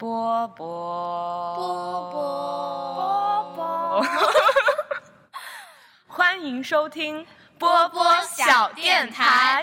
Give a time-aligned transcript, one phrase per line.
[0.00, 4.06] 波波波波波，
[6.08, 7.26] 欢迎收听
[7.58, 9.62] 波波小电台。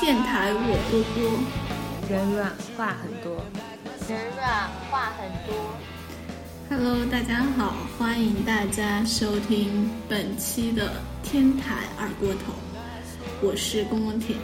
[0.00, 1.38] 电台我多多，
[2.08, 3.36] 人软话很多，
[4.08, 5.54] 人软话很多。
[6.68, 12.52] Hello，大家好，欢迎大家收听本期的天台二锅头，
[13.40, 14.34] 我是公公铁，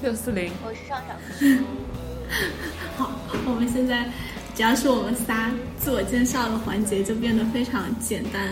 [0.00, 1.16] 六四零，我是上上。
[2.96, 3.10] 好，
[3.46, 4.08] 我们现在
[4.54, 8.50] 只要是我们仨自我介绍的环节，就变得非常简单、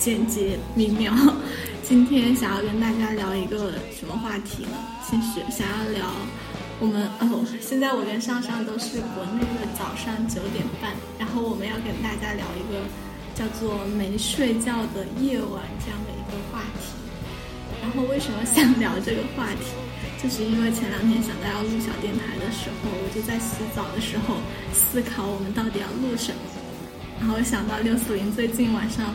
[0.00, 1.36] 简洁、明了。
[1.84, 4.72] 今天想要跟大家聊一个什么话题呢？
[5.04, 6.06] 其实想要聊
[6.80, 12.80] 我们哦，现在我跟上上都是国内的早上九点半，然后我们要跟大家聊一个
[13.34, 16.96] 叫做没睡觉的夜晚这样的一个话题。
[17.82, 19.76] 然后为什么想聊这个话题？
[20.22, 24.40] 就是因为前两天想到要录小电台的时候，我就在洗澡的时候
[24.72, 26.40] 思考我们到底要录什么，
[27.20, 29.12] 然后想到六四零最近晚上。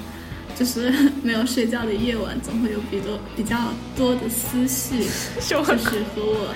[0.56, 3.58] 就是 没有睡觉的夜晚，总会有比多比较
[3.96, 5.04] 多的思绪，
[5.46, 6.56] 就是和我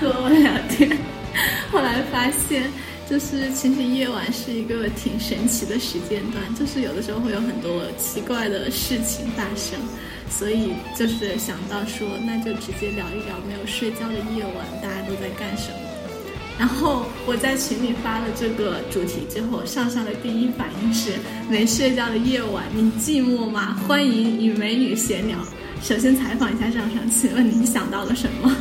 [0.00, 0.96] 和我聊天。
[1.70, 2.70] 后来发现，
[3.08, 9.78] 就是其实夜晚是一个挺神奇的时间段，就是有的时候会有很多奇怪的事情发生，
[10.30, 15.93] 所以就是想到说，那就直接聊一聊没有睡觉的夜晚，大家都在干什么。
[16.58, 21.12] 然后我在群里发了这个主题之后，上上的第一反应是：
[21.50, 23.76] 没睡觉的夜晚，你寂寞吗？
[23.86, 25.38] 欢迎与美女闲聊。
[25.82, 28.56] 首先采访一下上上，请问你想到了什么？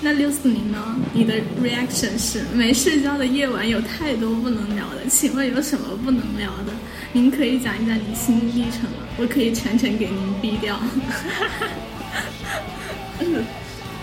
[0.00, 0.96] 那六四零呢？
[1.12, 6.72] 你的 reaction 是没睡觉的夜晚有太多不能聊的，请问有什么不能聊的？
[7.12, 8.98] 您可以讲一讲你心历程吗？
[9.16, 10.78] 我可以全程给您逼掉。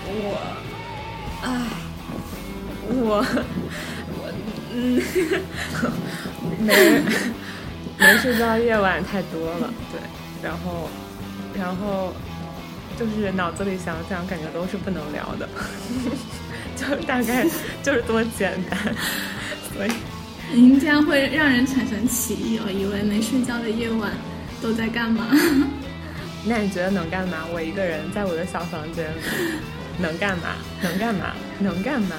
[0.08, 0.38] 我，
[1.42, 1.48] 唉，
[2.88, 3.24] 我，
[4.18, 4.20] 我，
[4.74, 5.00] 嗯，
[6.60, 7.00] 没
[7.98, 9.98] 没睡觉夜晚太多了，对，
[10.42, 10.90] 然后，
[11.58, 12.12] 然后。
[12.98, 15.48] 就是脑子里想想，感觉都是不能聊的，
[16.76, 17.46] 就大概
[17.82, 18.78] 就是多简单。
[19.72, 19.92] 所以，
[20.52, 24.12] 您这样会让人产生歧义哦，以为没睡觉的夜晚
[24.62, 25.26] 都在干嘛？
[26.48, 27.44] 那你觉得能干嘛？
[27.52, 29.20] 我一个人在我的小房间里
[29.98, 30.54] 能干嘛？
[30.82, 31.34] 能干嘛？
[31.58, 32.16] 能干嘛？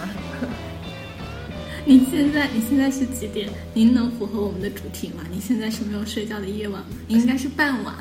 [1.85, 3.49] 你现在你现在是几点？
[3.73, 5.23] 您能符合我们的主题吗？
[5.31, 6.88] 你现在是没有睡觉的夜晚吗？
[7.07, 7.95] 应该是傍晚。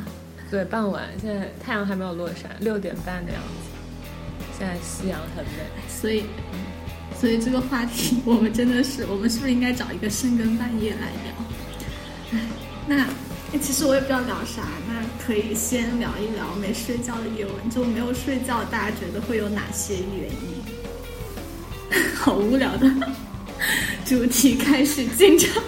[0.51, 3.49] 对，傍晚，现在太阳还没有落山，六点半的样子。
[4.59, 5.51] 现在夕阳很美，
[5.89, 6.25] 所以，
[7.21, 11.35] 所以这个话题我们真的是，我们是不是应该找一个深更半夜来聊？
[12.33, 12.41] 哎，
[12.87, 13.07] 那
[13.59, 22.07] 其实我也不知道聊啥，那可以先聊一聊没睡觉的夜晚，就没有睡觉，大家觉得会有哪些原因？
[22.17, 22.91] 好无聊的
[24.05, 25.63] 主题开始进场。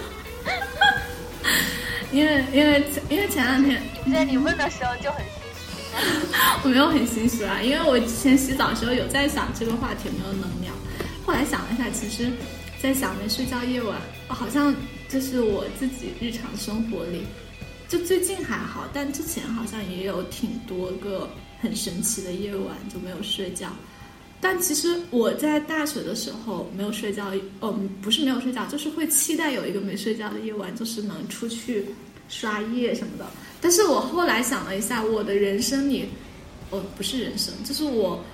[2.13, 6.35] 因为因为因为前两天，在你问的时候就很心虚。
[6.65, 10.73] 我没有很心虚啊，因为我之前洗澡的时候有在想这个话题有没有能聊，
[11.25, 12.31] 后来想了一下，其实，
[12.81, 13.97] 在想没睡觉夜晚，
[14.29, 14.75] 好像
[15.09, 17.27] 就是我自己日常生活里，
[17.89, 21.29] 就最近还好，但之前好像也有挺多个
[21.61, 23.69] 很神奇的夜晚就没有睡觉。
[24.41, 31.85] 但其实我在大学的时候没有睡觉，嗯，不是没有睡觉，就是会期待有一个没睡觉的夜晚，就是能出去
[32.29, 33.27] 刷夜什么的。
[33.61, 36.07] 但是我后来想了一下，我的人生里，
[36.71, 38.25] 哦，不是人生，就是我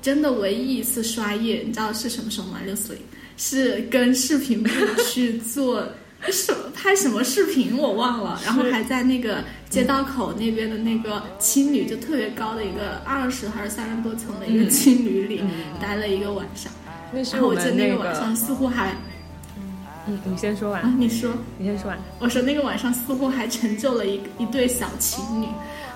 [0.00, 2.60] 真的唯一一次刷夜，你知道是什么时候吗？
[2.64, 3.02] 六四零，
[3.36, 4.70] 是跟视频部
[5.04, 5.86] 去做。
[6.30, 15.42] 什么拍什么视频我忘了，然后还在那个街道口那边的那个青旅，就特别高的一个二十还是三十多层的一个青旅里
[15.80, 16.70] 待了一个晚上。
[17.10, 18.94] 那是然后我们记得那个个晚上似乎还
[20.06, 21.32] 嗯，你先说完啊完，，你说。
[21.56, 21.98] 你先说完。
[22.18, 25.46] 我说那个晚上似乎还成就了一一对小情侣，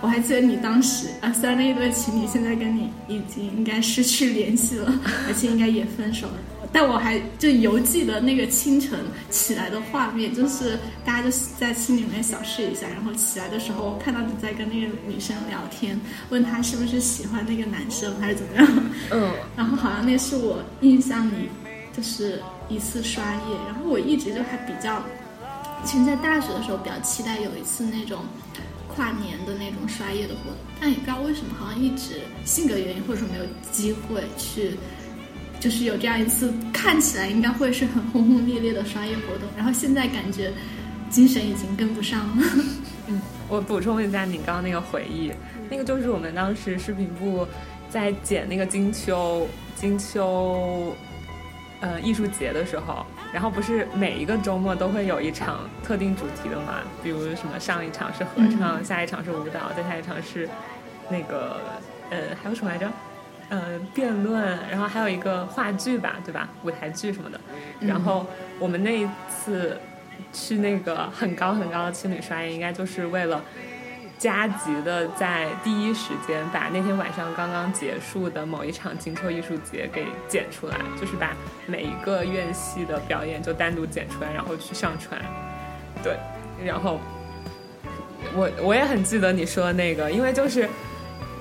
[0.01, 4.91] 我还记得你当时啊，虽然那一对情侣现在跟你已经应该失去联系了，
[5.29, 6.35] 而且应该也分手了，
[6.79, 8.99] 但我还就犹记得那个清晨
[9.31, 18.69] 起来的画面，就是大家就在心里面小试一下，然后起来的时候看到你在跟那个女生聊天，问她是不是喜欢那个男生还是怎么样，
[19.11, 21.49] 嗯， 然后好像那是我印象里
[21.97, 25.03] 就是一次刷夜，然后我一直就还比较，
[25.83, 28.19] 其实在大学的时候比较期待有一次那种
[28.87, 34.73] 跨年的那种刷夜的活动，但也不知道为什么，好像一直性格原因或者说没有机会去，
[35.67, 40.53] 就是有这样一次看起来应该会是很轰轰烈烈的商业活动，然后现在感觉
[41.11, 42.45] 精神已经跟不上了。
[43.09, 45.33] 嗯我补充一下你刚刚那个回忆，
[45.69, 47.45] 那个就是我们当时视频部
[47.91, 50.95] 在剪那个金秋金秋
[51.81, 60.49] 呃艺术节的时候，然后不是每一个周末都会有一场特定主题的嘛，比如什么上一场是合唱，下一场是舞蹈，再下一场是
[61.11, 61.61] 那个
[62.11, 62.89] 呃还有什么来着？
[63.49, 66.49] 呃，辩论，然后还有一个话剧吧，对吧？
[66.65, 67.39] 舞台剧什么的。
[67.79, 68.27] 然后
[68.59, 69.81] 我们那一次
[70.33, 73.41] 去那个很高很高的青旅刷夜，应该就是为了
[74.19, 81.31] 加急的在第一时间把那天晚上刚刚结束的某一场金秋艺术节给剪出来，就是把
[81.67, 85.21] 每一个院系的表演就单独剪出来，然后去上传。
[86.03, 86.17] 对，
[86.65, 86.99] 然后
[88.35, 90.69] 我我也很记得你说的那个，因为就是。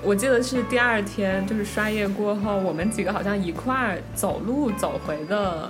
[0.06, 5.70] 我记得是第二天，就是刷夜过后，我们几个好像一块儿走路走回的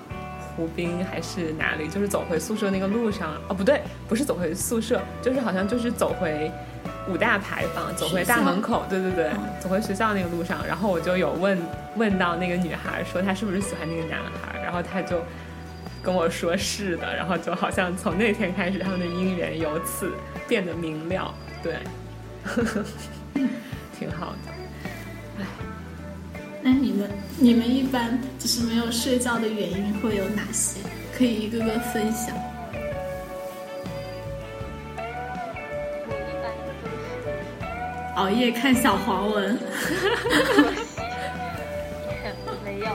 [0.55, 3.33] 湖滨还是哪里，就是走回宿舍那个路上。
[3.47, 6.51] 哦，不对，不是走回宿舍，就是好像就是走回
[7.07, 8.83] 五大牌坊，走回大门口。
[8.89, 10.67] 对对对，走回学校那个路上。
[10.67, 11.57] 然后我就有问
[11.95, 15.21] 问到那个女孩，说她是不是喜欢那个男孩，然后她就
[16.03, 17.15] 跟我说是的。
[17.15, 20.11] 然后就好像从那天开始，他们的姻缘由此
[20.45, 21.33] 变得明了。
[21.63, 21.77] 对。
[23.97, 24.51] 挺好的，
[26.61, 30.79] 那你们你们一般就是没有睡觉的原因会有哪些？
[31.17, 32.35] 可以一个个分享。
[36.07, 36.51] 我一般
[38.15, 39.63] 熬夜看小黄文，作
[40.83, 40.99] 息，
[42.63, 42.91] 没有啦，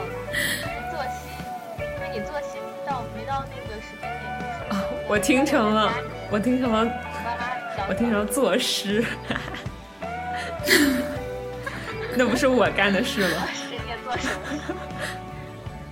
[0.91, 1.31] 作息，
[1.79, 4.77] 因为你作息到没到那个时间点就是。
[4.77, 5.93] 啊，我听成了，
[6.31, 6.93] 我听成了，
[7.89, 9.03] 我听成了作诗。
[12.17, 13.47] 那不是我干的事吗？
[13.53, 14.75] 深夜做什么？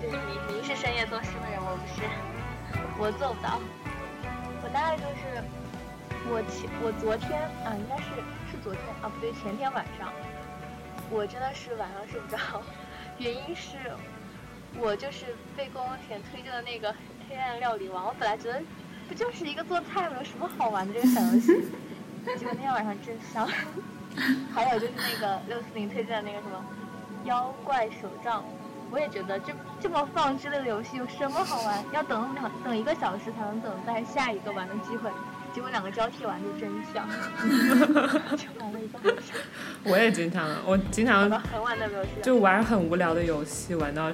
[0.00, 2.02] 对，您您是深夜做诗的人，我不是，
[2.98, 3.60] 我做不到。
[4.62, 5.42] 我大概就是，
[6.28, 8.04] 我前我昨天啊，应该是
[8.50, 10.12] 是昨天啊，不对，前天晚上，
[11.10, 12.62] 我真的是晚上睡不着，
[13.18, 13.78] 原因是，
[14.78, 16.94] 我就是被宫田推荐的那个
[17.28, 18.60] 黑暗料理王，我本来觉得
[19.08, 20.16] 不就是一个做菜吗？
[20.18, 21.46] 有什么好玩的这个小游戏？
[22.26, 23.48] 结果 那天晚上真香。
[24.54, 26.64] 还有就是那个六四零推荐的那个什么
[27.24, 28.44] 妖怪手杖，
[28.90, 31.84] 我也觉得这这么放之类的游戏有什么好玩？
[31.92, 35.10] 要等两等一个小时才能等待下一个玩的机会，
[35.54, 37.06] 结果两个交替玩就真香，
[38.36, 39.36] 就玩了一个晚上。
[39.84, 42.22] 我也经常，我经常很晚都没有睡。
[42.22, 44.10] 就玩很无聊的游戏，玩到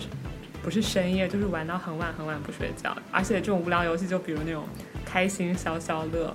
[0.62, 2.94] 不是深夜，就是玩到很晚很晚不睡觉。
[3.10, 4.64] 而且这种无聊游戏，就比如那种
[5.04, 6.34] 开心消消乐、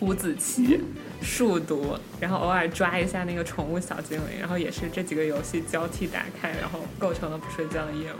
[0.00, 0.80] 五子棋。
[1.22, 8.18] 数独，然后偶尔抓一下那个宠物小精灵，然后也是这几个游戏交替打开，然后构成了不睡觉的夜晚。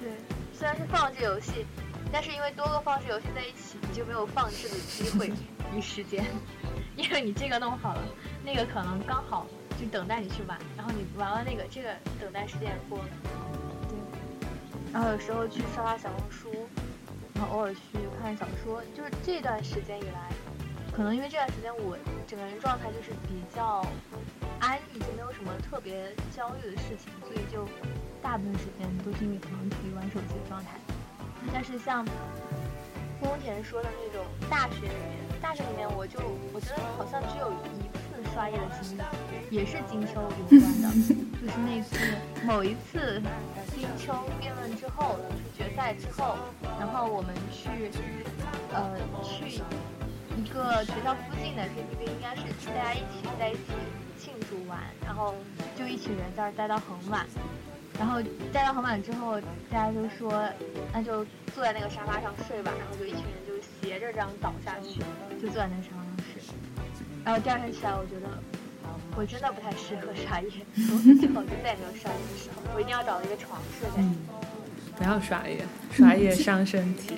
[0.00, 0.10] 对，
[0.52, 1.64] 虽然是放置游戏，
[2.12, 5.32] 但是因为多个放置游戏在一起，你就没有放置的机会
[5.74, 6.24] 与时间，
[6.96, 8.02] 因为你这个弄好了，
[8.44, 9.46] 那个可能刚好
[9.80, 11.90] 就等待你去玩，然后你玩完那个，这个
[12.20, 13.04] 等待时间也过了。
[13.88, 13.96] 对，
[14.92, 16.68] 然后有时候去刷刷小红书。
[17.36, 17.80] 然后偶尔去
[18.18, 20.32] 看小说，就是这段时间以来，
[20.90, 23.84] 可能因为这段时间我整个人状态就是比较
[24.58, 27.68] 安逸，就没有什么特别焦虑的事情，所以就
[28.22, 30.80] 大部分时间都是因为可能处于玩手机的状态。
[31.52, 32.04] 但是像
[33.20, 36.18] 丰田说的那种大学里面，大学里面我就
[36.54, 40.88] 我觉得好像只有一次刷夜的经历，也是金秋有关的，
[41.36, 41.96] 就是那次
[42.46, 43.20] 某一次
[43.74, 45.16] 金秋辩论之后，
[45.56, 46.36] 决赛之后。
[46.78, 47.90] 然后我们去，
[48.72, 49.60] 呃，去
[50.36, 53.72] 一个学校附近的 KTV，应该是大家一起在一起
[54.16, 55.34] 庆祝完，然后
[55.76, 57.26] 就一群人在那待到很晚，
[57.98, 58.22] 然后
[58.52, 60.48] 待到很晚之后，大家就说
[60.92, 65.00] 那就坐在那个沙发上睡吧，然后就一群人就斜着这样倒下去，
[65.40, 66.42] 就坐在那沙发上睡。
[67.24, 68.28] 然后第二天起来，我觉得
[69.16, 70.50] 我真的不太适合刷夜，
[70.86, 72.60] 从此之后就再也没有刷夜的时候。
[72.74, 74.02] 我一定要找一个床睡在。
[74.96, 77.16] 不要刷夜，刷夜伤身体。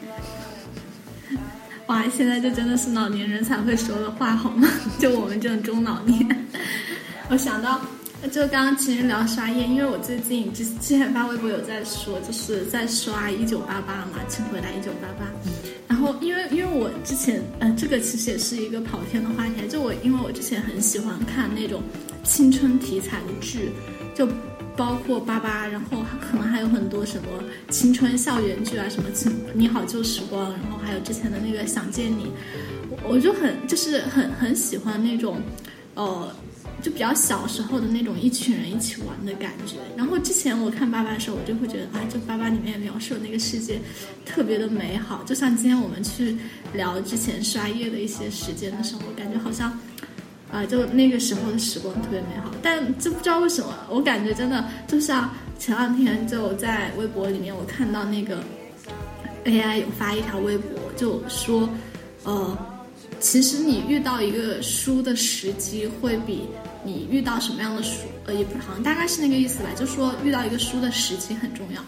[1.87, 4.69] 哇，现在这真的是老年人才会说的话，好吗？
[4.99, 6.47] 就我们这种中老年。
[7.31, 7.81] 我想到，
[8.31, 15.31] 就刚刚其实聊刷夜，因为我最近之之前发微博有在说，就是在刷《一九八八》嘛，请回答一九八八。
[15.87, 21.83] 然后，因为因为我之前，呃，这个其实也是一个跑偏的话题，就我因为我之前很喜欢看那种
[22.25, 23.71] 青春题材的剧，
[24.15, 24.29] 就。
[24.77, 27.29] 包括八八，然后可能还有很多什么
[27.69, 29.09] 青春校园剧啊，什么
[29.53, 32.27] 《你好旧时光》，然后还有之前的那个《想见你》，
[33.03, 35.41] 我就很就是很很喜欢那种，
[35.95, 36.33] 呃，
[36.83, 39.77] 就比较小时候的那种一群人一起玩的感觉。
[39.97, 43.81] 然后之前我看八八的时候，我就会觉得啊，就八八里面描述的那个世界
[44.25, 45.23] 特别的美好。
[45.25, 46.37] 就像今天我们去
[46.73, 49.79] 聊之前刷夜的一些时间的时候，我感觉好像。
[50.51, 58.43] 啊，就那个时候的时光特别美好，但就不知道为什么，我感觉真的就像前两天就在微博里面，我看到那个
[59.45, 61.69] AI 有发一条微博，就说，
[62.25, 62.57] 呃，
[63.21, 66.43] 其实你遇到一个书的时机会比
[66.85, 71.85] 你遇到什么样的书，呃，也不好像大概是那个意思吧，就说遇到一个书的时机很重要。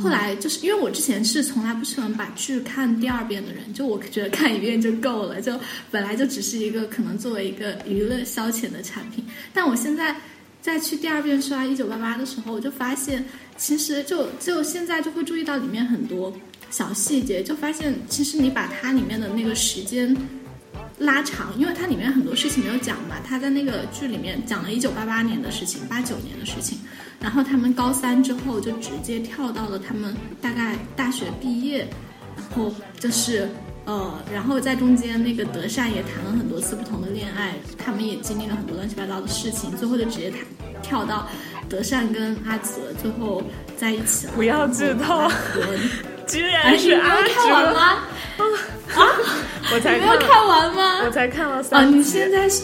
[0.00, 5.52] 后来就是因为我之前是从来不喜欢把剧看第二遍的人，就我觉得看一遍就够了，就
[5.90, 9.24] 本来就只是一个可能作为一个娱乐消遣的产品。
[9.52, 10.16] 但我现在
[10.62, 13.24] 再去第二遍刷《一九八八》的时候，我就发现，
[13.56, 16.32] 其实就就现在就会注意到里面很多
[16.70, 20.16] 小细节，就发现其实你把它里面的那个时间。
[21.00, 23.16] 拉长，因为它里面很多事情没有讲嘛。
[23.26, 26.78] 他在那个剧里面讲了一九八八年的事情，八九年的事情，
[27.20, 31.88] 然后他们高三之后就直接跳到了他们大概大学毕业，
[32.36, 33.48] 然后就是
[33.86, 40.40] 呃，然后在中间那个德善也谈了很多次不同的恋爱，他们也经历了很多乱七八糟的事情，最后就直接谈
[40.82, 41.28] 跳到
[41.68, 43.42] 德善跟阿泽最后
[43.76, 44.32] 在一起了。
[44.34, 45.30] 不要剧透，
[46.30, 47.82] 居然是阿哲吗？
[48.94, 49.02] 啊！
[49.74, 51.02] 我才没有看完吗？
[51.04, 51.80] 我才看了三。
[51.80, 52.62] 啊，你现在是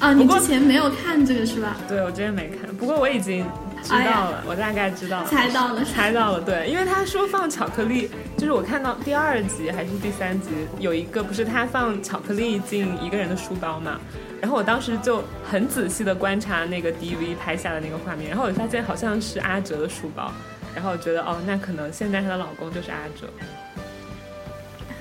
[0.00, 0.12] 啊？
[0.12, 1.76] 你之前没有看这个是吧？
[1.86, 2.74] 对，我之前没看。
[2.76, 3.46] 不过我已经
[3.82, 5.26] 知道了，我大概知道了。
[5.26, 6.40] 猜到了，猜到了。
[6.40, 14.00] 对，因为他说放巧克力，就是我看到第二集还是第三集，有一个不是他放巧克力进一个人的书包嘛？
[14.40, 20.30] 然后我当时就很仔细的观察那个 DV 拍下的那个画面，然后我发现好像是阿哲的书包，
[20.74, 23.28] 然后我觉得哦，那可能现在她的老公就是阿哲。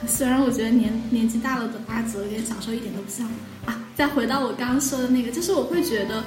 [0.06, 3.25] 虽然我觉得年年纪大了的阿泽跟小时候一点都不像
[3.65, 3.80] 啊。
[3.96, 6.24] 再回到我刚刚说的那个，就是我会觉得，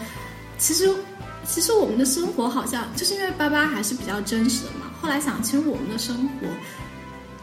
[0.56, 0.88] 其实
[1.44, 4.90] 其实我们的生活好像就是因为八八还是比较真实的嘛。
[5.00, 6.46] 后来想，其实我们的生活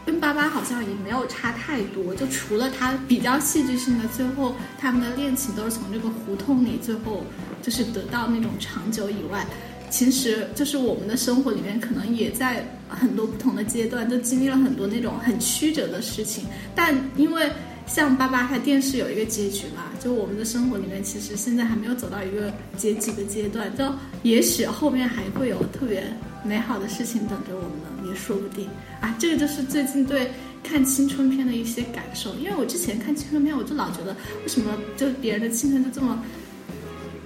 [0.04, 7.24] 跟八八好像也没有差太多，就除了他比较戏剧性的，最后他们的恋情都是从这个胡同里最后
[7.62, 9.46] 就是得到那种长久以外。
[9.94, 16.46] 其实就是我们的生活里面，可能也在很多不同的阶段，都经历了很多那种很曲折的事情。
[16.74, 17.48] 但因为
[17.86, 23.84] 像八八它电视有一个结局嘛，就我们的生活里面，其实现在还没有走到一个结局的阶段，就
[24.24, 26.02] 也许后面还会有特别
[26.44, 28.66] 美好的事情等着我们呢，也说不定
[29.00, 29.14] 啊。
[29.16, 30.28] 这个就是最近对
[30.64, 36.20] 看青春片的一些感受，因为我之前看青春片，我就老觉得为什么就别人的青春就这么。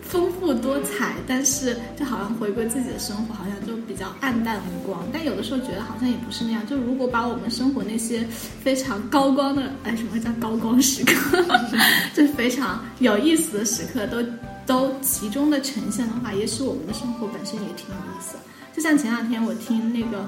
[0.09, 5.07] 丰富多彩，但是就好像回归自己的生活，好像就比较暗淡无光。
[5.13, 6.67] 但有的时候觉得好像也不是那样。
[6.67, 8.27] 就如果把我们生活那些
[8.63, 11.45] 非常高光的，哎，什么叫高光时刻？
[12.17, 14.25] 就非常有意思的时刻，都
[14.67, 18.37] 都集中的呈现的话，也许我们的生活本身也挺有意思。
[18.75, 20.27] 就像前两天我听那个，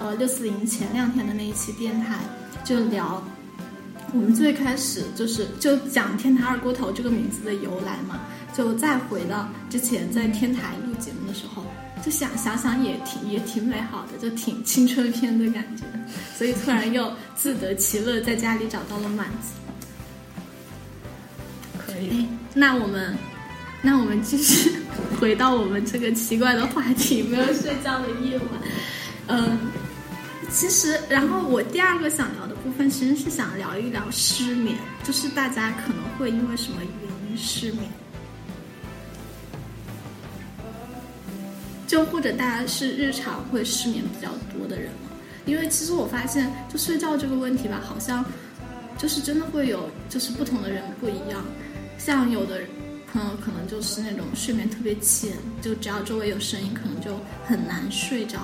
[0.00, 2.18] 呃，六四零前两天的那一期电台，
[2.64, 3.22] 就聊
[4.12, 8.20] 我们最开始就是就讲“天台二锅头”这个名字的由来嘛。
[8.56, 11.66] 就再回到之前在天台录节目的时候，
[12.04, 15.82] 就想想想也挺也挺美好的，就挺青春片的感觉，
[16.38, 19.48] 所以突然又自得其乐，在家里找到了满足。
[21.84, 23.16] 可以，那我们，
[23.82, 24.70] 那我们继续
[25.18, 28.48] 回到我们这个奇怪的话题——没有睡觉的夜晚。
[29.26, 29.58] 嗯，
[30.50, 37.82] 其实，然后我第二个想聊的部分，其实是想聊一聊失眠，就是大家可能会因为什么原因失眠。
[41.86, 45.10] 就或者大家是日常会失眠比较多的人嘛？
[45.46, 48.24] 因为其实我发现，就睡觉这个问题吧，好像
[48.96, 51.44] 就是真的会有，就是不同的人不一样。
[51.98, 52.60] 像有的
[53.12, 58.38] 朋友可能就是那种睡眠特别浅，就只要周围有声音，可能就很难睡着，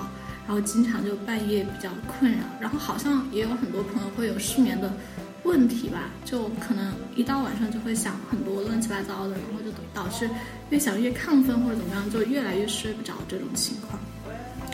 [0.47, 2.39] 然后经常就半夜比较困扰。
[2.59, 4.93] 然后好像也有很多朋友会有失眠的
[5.43, 10.29] 问题吧，就可能一到晚上就会想很多乱七八糟的，然后就导致
[10.69, 13.99] 越想越亢奋或者怎么样，就越来越睡不着这种情况。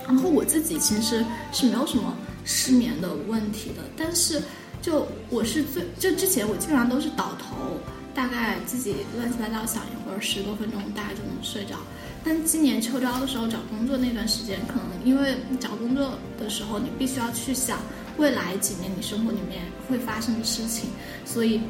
[0.06, 4.42] 然后我自己其实是没有什么失眠的问题的，但是
[4.82, 7.78] 就我是最就之前我基本上都是倒头，
[8.14, 11.76] 大概自己乱七八糟想一会儿，十多分钟大概就能睡着。
[12.24, 17.80] 但今年秋招的时候找工作那段时间，可能因为找工作的时候你必须要去想
[18.18, 20.90] 未来几年你生活里面会发生的事情，
[21.26, 21.62] 所以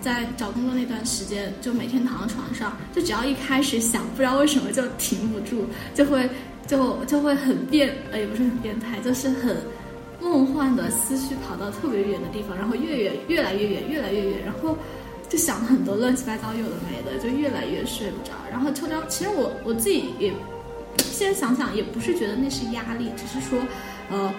[0.00, 6.28] 在找工作那段时间，就每天躺在床上，就只要一开始想，不知道为什么就停不住，就会。
[6.64, 9.56] 就就会很变，呃，也不是很变态，就是很
[10.20, 14.78] 梦幻的思绪跑到特别远的地方，然后越远越来越远，越来越远，然后
[15.28, 18.30] 就想很多乱七八糟有的没的，就越来越睡不着。
[18.48, 20.32] 然后秋招，其实我我自己也
[20.98, 23.58] 现在想想，也不是觉得那是压力，只是说，
[24.08, 24.32] 呃，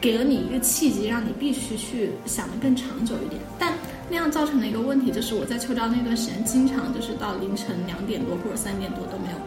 [0.00, 3.40] 给了你一个契机，让你必须去想的更长久一点。
[3.58, 3.72] 但
[4.08, 9.38] 那样造成的一个问题就是，我在秋招那段时间，经常就是到凌晨两点多或者三点多都没有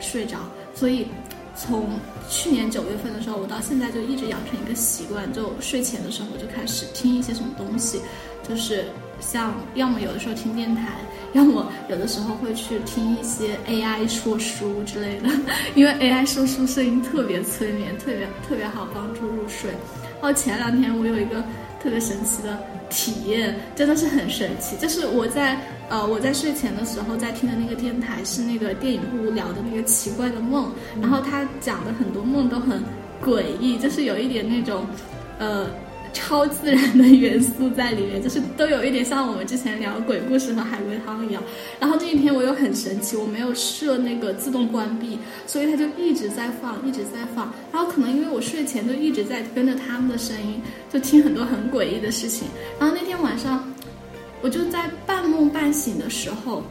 [0.00, 0.38] 睡着，
[0.74, 1.06] 所以。
[1.60, 1.88] 从
[2.30, 8.00] 去年九月份的时候，我到现在就一直养成一个习惯，就睡前的时候就开始听一些什么东西，
[8.48, 8.84] 就是
[9.18, 11.00] 像要么有的时候听电台，
[11.32, 15.28] 要么有的时候会去听一些 AI 说书之类的，
[15.74, 19.70] 因为 AI 说书声音特别催眠，特别特别好帮助入睡。
[20.20, 21.42] 然后前两天我有一个
[21.82, 22.58] 特别神奇的
[22.90, 25.58] 体验，真的是很神奇，就是我在。
[25.90, 30.70] 呃，我在睡前的时候在听的那个电台是那个电影不无聊的那个奇怪的梦，
[31.00, 32.82] 然后他讲的很多梦都很
[33.24, 34.86] 诡异，就是有一点那种，
[35.38, 35.66] 呃，
[36.18, 41.42] 超自然的元素在里面，就是都有一点像我们之前聊鬼故事和海龟汤一样。
[41.78, 47.52] 然后这一天我又很神奇，我没有设那个自动关闭，所以它就一直在放，一直在放。
[47.72, 50.60] 然后可能因为我睡前就一直在跟着他们的声音，
[50.92, 52.48] 就听很多很诡异的事情。
[52.78, 53.66] 然后那天晚上。
[54.40, 56.62] 我就在半梦半醒的时候，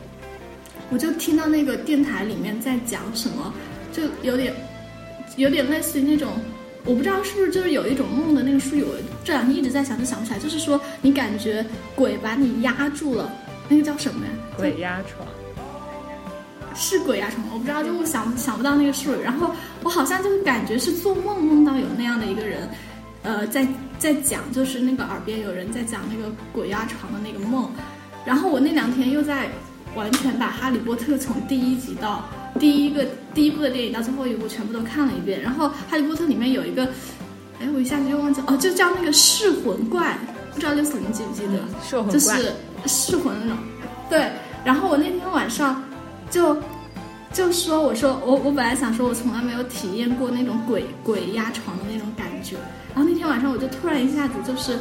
[0.89, 3.54] 我就听到那个电台里面在讲什么，
[3.92, 4.54] 就有点，
[5.36, 6.32] 有点类似于那种，
[6.88, 8.82] 我不知道是不是就是有一种梦的那个术语。
[8.82, 10.39] 我这两天一直在想，就想不起来。
[10.39, 13.30] 就是说，你感觉鬼把你压住了，
[13.67, 14.32] 那个叫什么呀？
[14.56, 15.28] 鬼压床。
[16.73, 19.17] 是鬼压床，我不知道，就想想不到那个术语。
[19.21, 19.52] 然后
[19.84, 22.69] 我好像就是感觉是做梦梦到有那样的一个人。
[23.23, 23.67] 呃，在
[24.00, 27.69] 在讲，就是那个耳边有人在讲那个鬼压床的那个梦，
[28.23, 29.50] 然后我那两天又在
[29.95, 35.41] 完全把《哈利波特》从第一集到第一个第一部的电影到最后一部全部都看了一遍。
[35.41, 36.86] 然后《哈利波特》里面有一个，
[37.60, 40.17] 哎，我一下子就忘记哦，就叫那个噬魂怪，
[40.54, 41.60] 不知道六四你记不记得？
[41.84, 42.54] 噬魂就是
[42.86, 43.58] 噬魂那种。
[44.10, 44.32] 对，
[44.63, 45.84] 然后我那天晚上
[46.30, 46.58] 就
[47.34, 52.56] 就说，我说我我本来想说，我从来没有体验过那种鬼鬼压床的那种感觉。
[52.96, 54.80] 然后那天晚上，我就突然一下子就是，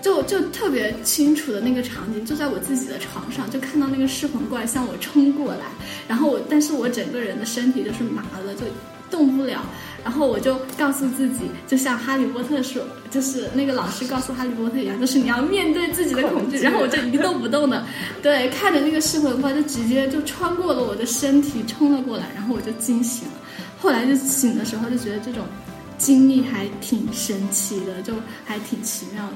[0.00, 5.66] 就就特别清楚的那个场景，就在我自己的床上，就看到那个噬魂怪向我冲过来，
[6.08, 8.62] 然后我，但是我整个人的身体就是麻的，就
[9.10, 9.62] 动不了。
[10.02, 16.58] 然后我就告诉自己，就像哈利波特说，就是那个老师告诉哈利波特一样，就是你要面对自己的恐惧。
[16.60, 17.84] 然后我就一动不动的，
[18.22, 23.34] 对，看着那个噬魂怪就直接就穿过了我的身体冲了过来，然后我就惊醒了。
[23.78, 25.44] 后来就醒的时候就觉得这种。
[25.98, 28.14] 经历还挺神奇的，就
[28.46, 29.34] 还挺奇妙的。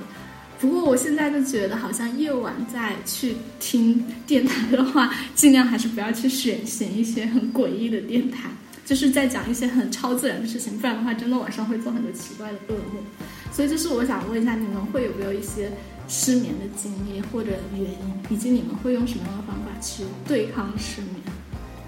[0.64, 8.48] 不过我现在就觉得，好像夜晚再去听电台的话，尽量还是不要去选选一些很诡异的电台，
[8.84, 13.04] 就是在讲一些很超自然的事情，不然的话，真的晚上会做很多奇怪的噩梦。
[13.52, 15.70] 所以，就是我想问一下，你们会有没有一些
[16.08, 17.98] 失眠的经历或者原因，
[18.30, 21.20] 以及你们会用什么样的方法去对抗失眠？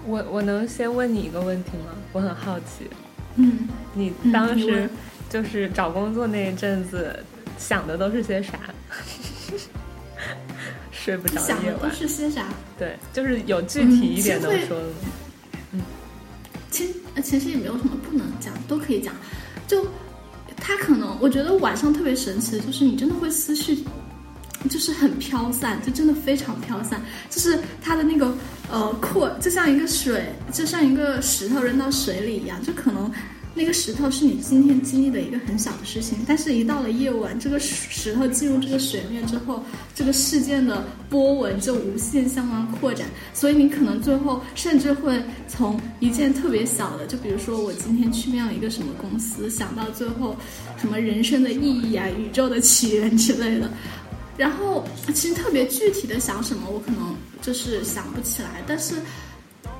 [0.05, 1.93] 我我能先问你一个问题吗？
[2.13, 2.87] 我很好奇。
[3.35, 4.89] 嗯，你当时
[5.29, 7.19] 就是找工作那一阵子，
[7.57, 8.53] 想的都是些啥？
[10.91, 11.47] 睡不着夜晚。
[11.47, 12.45] 想的都是些啥？
[12.77, 14.93] 对，就是有具体一点能说的吗？
[15.73, 15.81] 嗯，
[16.69, 19.13] 其实其实也没有什么不能讲，都可以讲。
[19.67, 19.85] 就
[20.55, 23.83] 他可能，我觉得晚上特别神奇的就是，你真的会思绪。
[24.67, 26.99] 就是很飘散，就真的非常飘散。
[27.29, 28.35] 就是它的那个
[28.69, 32.61] 呃扩，就像一个水，就像一个石头扔到水里一样。
[32.63, 33.09] 就可能
[33.57, 39.63] 那个石头是你今天经历的一个很小的事情，但是一到了夜晚，这个石头进入这个水面之后，
[39.95, 43.07] 这个事件的波纹就无限向往扩展。
[43.33, 50.35] 所以你可能最后甚至会从一件特别小的，就比如说我今天去面了一个什么公司，想到最后
[50.77, 53.67] 什么人生的意义啊、宇宙的起源之类的。
[54.37, 58.61] 然后其实特别具体的想什么，我可能就是想不起来。
[58.67, 58.93] 但是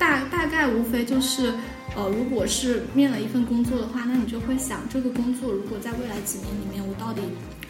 [0.00, 1.54] 大大概无非就是，
[1.96, 7.22] 呃，如果是面了一份工作的话，那你就会想这个工作如果在未来几年里面，我到底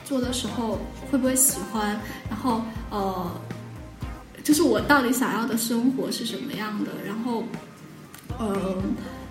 [0.04, 0.78] 做的时候
[1.10, 1.98] 会不会喜欢？
[2.28, 3.40] 然后呃，
[4.42, 7.44] 就是我到底想要的生活是什么样的，然后，
[8.38, 8.82] 呃。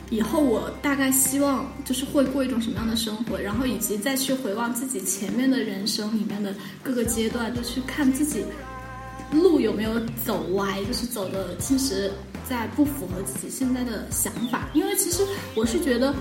[0.10, 8.42] 以后我大概希望就是会过一种什么样的生活，然后以及再去回望自己前面的人生里面的各个阶段，就去看自己
[9.34, 12.10] 路有没有走歪，就是走的其实
[12.50, 14.70] 在不符合自己现在的想法。
[14.74, 15.24] 因为其实
[15.56, 16.14] 我是觉得，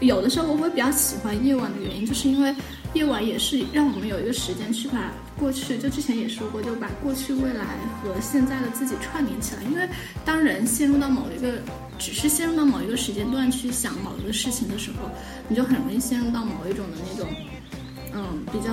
[0.00, 2.54] 有的时候我会比较喜欢夜晚的原因，就是因为
[2.94, 7.64] 夜晚也是让我们有一个时间去把过去，就之前也说过，就把过去、未来
[8.02, 9.62] 和现在的自己串联起来。
[9.64, 9.88] 因为
[10.24, 11.58] 当人陷入到某一个
[11.98, 15.10] 只是陷入到某一个时间段去想某一个事情的时候，
[15.48, 17.28] 你就很容易陷入到某一种的那种，
[18.14, 18.70] 嗯，比较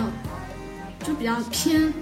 [1.06, 1.94] 就比较偏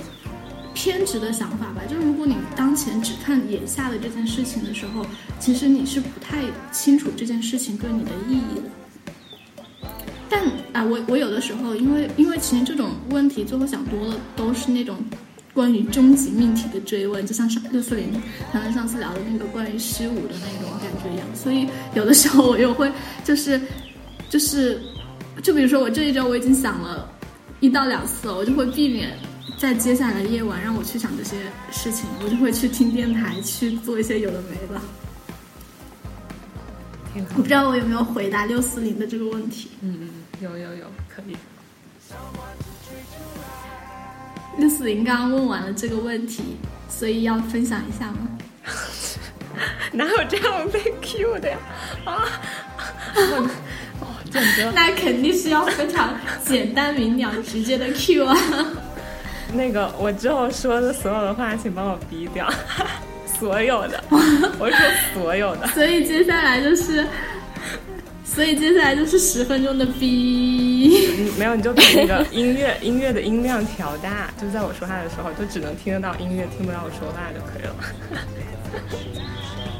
[0.74, 1.82] 偏执的想法吧。
[1.90, 5.06] 就是如果你当前只看眼下的这件事情的时候，
[5.40, 9.90] 其实你是不太清楚这件事情对你的意义的。
[10.30, 14.98] 但啊，我我有的时候，因为因为其实这种问题，最后想多了，都是那种。
[15.54, 18.10] 关于终极命题的追问，就像上六四零
[18.54, 22.90] 他们上次聊的那个关于虚无的那种感觉一样，所以有的时候我又会
[23.26, 23.60] 就是
[24.30, 24.82] 就是
[25.44, 27.06] 就比如说我这一周我已经想了
[27.60, 29.10] 一到两次，我就会避免
[29.62, 31.38] 在接下来的夜晚让我去想这些
[31.72, 34.82] 事情，我就会去听电台去做一些有的没的。
[37.14, 39.70] 我不知道我有没有回答六四零的这个问题。
[39.82, 41.38] 嗯嗯，有有有，可以。
[44.58, 46.58] 六四零刚刚问完了这个问题，
[46.90, 48.28] 所以要分享一下吗？
[49.94, 51.58] 哪有这样被 Q 的呀？
[52.06, 52.24] 啊！
[54.00, 54.66] 哦，简直！
[54.74, 58.36] 那肯定是要非常简单明了、直接的 Q 啊！
[59.54, 62.48] 那个，我之后说的所有的话，请帮我逼掉，
[63.40, 64.78] 所有的，我说
[65.14, 65.68] 所有的。
[65.74, 67.06] 所以接下来就是。
[68.24, 77.76] 所以接下来就是十分钟的逼没有你就把那个 音乐音乐的音量调大，就在我说话的时候，就只能听得到音乐，听不到我说话就可以了。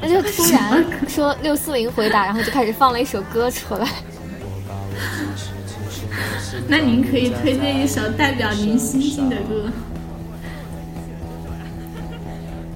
[0.02, 3.88] 那就突然说六四零回答，然后就开始放了一首歌出来。
[6.68, 9.70] 那您可以推荐一首代表您心境的歌。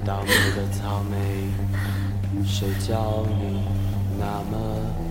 [0.05, 1.17] 倒霉的草莓，
[2.45, 3.63] 谁叫你
[4.19, 5.06] 那么？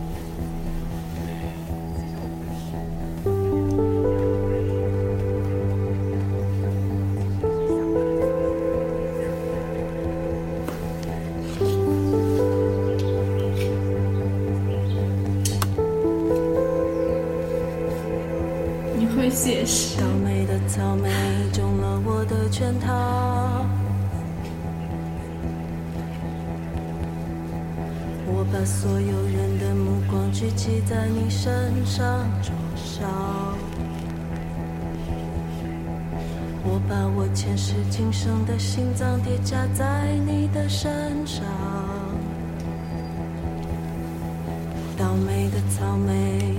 [31.86, 33.06] 上灼烧，
[36.64, 41.46] 我把我前世今生的心脏叠加在你的身上，
[44.98, 46.56] 倒霉的草莓，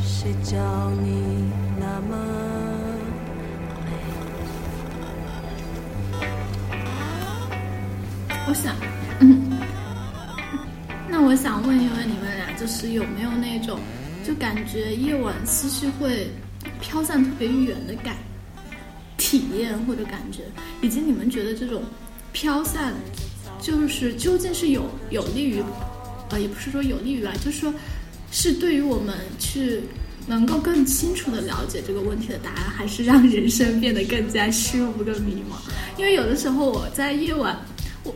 [0.00, 0.56] 谁叫
[1.02, 1.50] 你？
[1.78, 2.16] 那么
[8.48, 8.74] 我想，
[11.08, 13.78] 那我想问一问你们俩，就是有没有那种，
[14.26, 16.28] 就感觉夜晚思绪会
[16.80, 18.16] 飘散特别远的感
[19.16, 20.40] 体验或者感觉，
[20.82, 21.82] 以及你们觉得这种
[22.32, 22.92] 飘散，
[23.60, 25.62] 就是究竟是有有利于，
[26.30, 27.72] 呃，也不是说有利于吧，就是说，
[28.32, 29.82] 是对于我们去。
[30.28, 35.54] 能够更清楚的了解这个问题的答案，还是让人生变得更加 虚无跟迷茫。
[35.96, 37.56] 因为有的时候我在夜晚，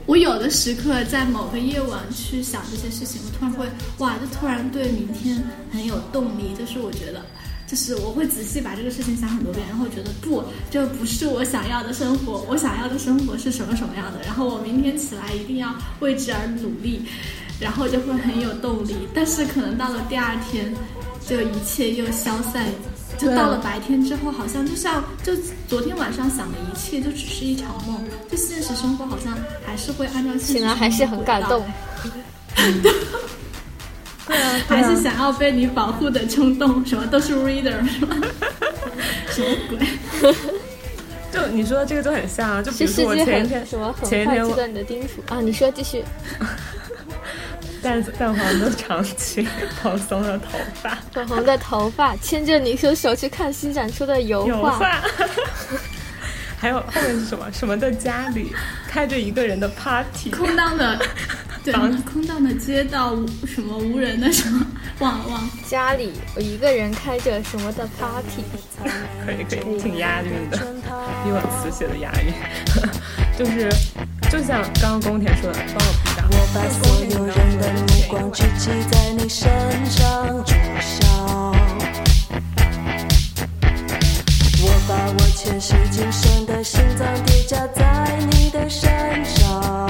[0.06, 3.66] 我有的时刻在某个夜晚去想这些事情，我突然会
[3.98, 6.54] 哇，就突然对明天很有动力。
[6.58, 7.24] 就是我觉得，
[7.66, 17.02] 就是我会仔细把这个事情想很多遍，然后觉得不，这不是我想要的生活，我想要的生活是什么什么样的，然后我明天起来一定要为之而努力，
[17.60, 18.94] 然后就会很有动力。
[19.14, 20.74] 但是可能到了第二天。
[21.28, 22.66] 就一切又消散，
[23.20, 25.36] 就到了白天之后，好像就像就
[25.68, 28.02] 昨天晚上想的一切，就只是一场梦。
[28.30, 31.62] 就现实生活好像还是会按照醒来还是很感动。
[34.26, 38.16] 对啊，还是想要被你保护的冲动，什么都是 reader，是吧？
[39.30, 40.34] 什么鬼？
[41.32, 46.04] 就你说的这个就很像啊，就比如说我前一天什么很快记得你的叮嘱啊，你说继续。
[47.82, 49.46] 淡淡黄的长裙，
[49.82, 55.00] 蓬松的头发，粉红的头发，牵着你的手去看新展出的油画，
[56.58, 57.50] 还有后面是什么？
[57.52, 58.52] 什么的家里
[58.88, 60.98] 开着一个人的 party，空荡的，
[61.64, 63.16] 对，空荡的街道，
[63.46, 64.66] 什么无人的什么，
[65.00, 65.42] 忘了忘。
[65.42, 65.50] 了。
[65.66, 68.44] 家里我一个人开着什么的 party，
[69.24, 70.58] 可以可以，挺押韵的，
[71.24, 72.32] 比我词写的押韵，
[73.38, 73.68] 就是。
[74.30, 76.30] 就像刚刚宫田说的，帮我 P 档。
[76.52, 79.48] 把所有人的目光聚集在你身
[79.86, 81.52] 上，灼烧。
[84.62, 89.89] 我把我前世今生的心脏叠加在你的身上。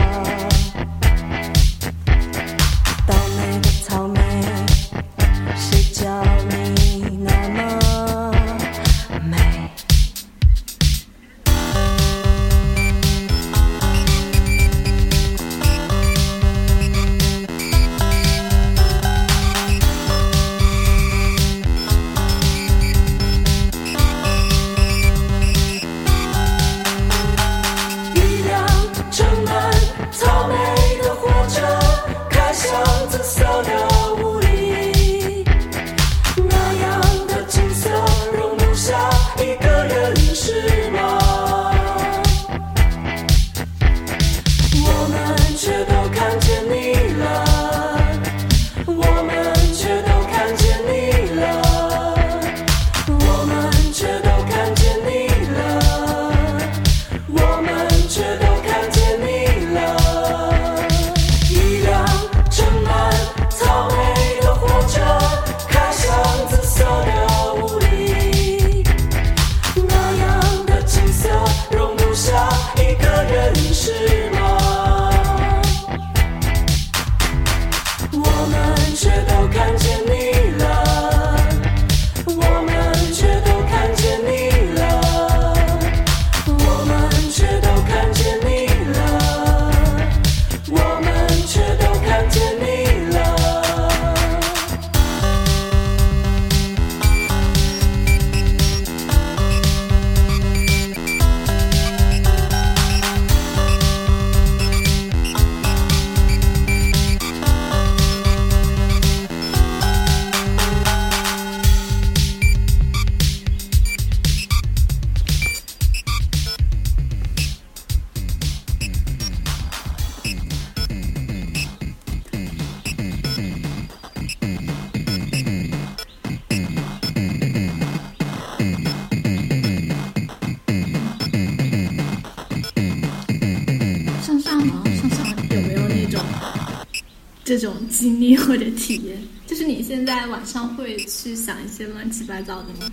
[138.00, 139.22] 经历或者体验？
[139.46, 142.90] 就是你现在晚上会去想一些乱七八糟的吗？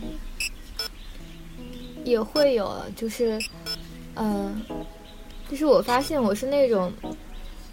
[2.04, 3.40] 也会有，就是，
[4.16, 4.54] 呃，
[5.50, 6.92] 就是我发现我是那种，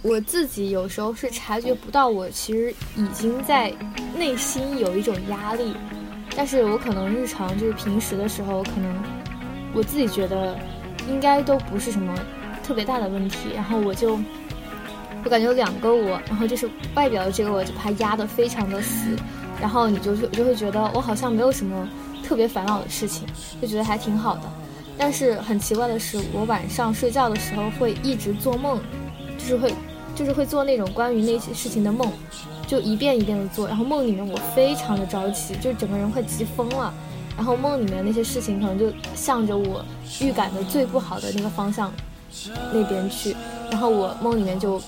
[0.03, 3.73] 我自己有时候是察觉不到，我其实已经在
[4.17, 5.75] 内心有一种压力，
[6.37, 9.03] 但是我可能日常就是平时的时候，可能
[9.75, 10.57] 我自己觉得
[11.09, 12.15] 应该都不是什么
[12.63, 14.21] 特别大的问题，然后我就。
[15.25, 19.17] 我感觉有两个我，然后就是外表的这个我就把它压得非常的死，
[19.61, 21.89] 然后你就就就会觉得我好像没有什么
[22.23, 23.27] 特别烦恼的事情，
[23.61, 24.43] 就觉得还挺好的。
[24.97, 28.79] 但是很奇怪的是，我晚上睡觉的时候会一直做梦，
[29.39, 29.75] 就是会
[30.15, 32.13] 就是会做那种关于那些事情的梦，
[32.67, 33.67] 就一遍一遍的做。
[33.67, 36.95] 然后梦里面我非常的着急，就整个人快急疯了。
[37.37, 39.85] 然后梦里面那些事情可能就向着我
[40.21, 41.93] 预感的最不好的那个方向
[42.73, 43.35] 那边去，
[43.73, 44.81] 然后我梦里面就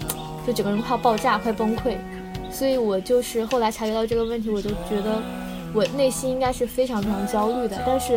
[0.47, 1.97] 就整个人快要爆炸，快崩溃。
[2.51, 5.21] 所以我就是后来察觉到这个问题，我就觉得
[5.75, 8.17] 我内心应该是非常非常焦虑的，但是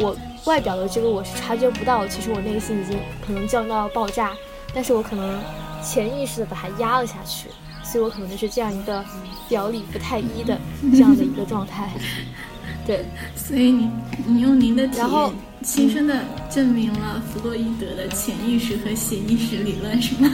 [0.00, 4.32] 我外表的这个我是察觉不到，其实我内心已经可能降到爆炸，
[4.74, 5.38] 但是我可能
[5.82, 7.48] 潜意识的把它压了下去，
[7.84, 9.04] 所以我可能就是这样一个
[9.48, 10.58] 表里不太一的
[10.92, 11.90] 这样的一个状态。
[12.84, 13.04] 对，
[13.36, 13.90] 所以你
[14.26, 20.28] 你用您的体然后验，亲身的证明了弗洛伊德的潜意识和潜意识理论，是吗？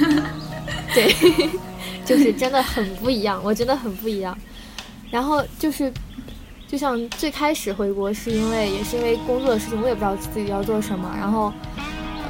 [0.94, 1.14] 对，
[2.04, 4.36] 就是真的很不一样，我真的很不一样。
[5.10, 5.92] 然后就是，
[6.66, 11.52] 就像最开始回国是因为也是因为工作的事情，我也不知道自己要做什么，然后，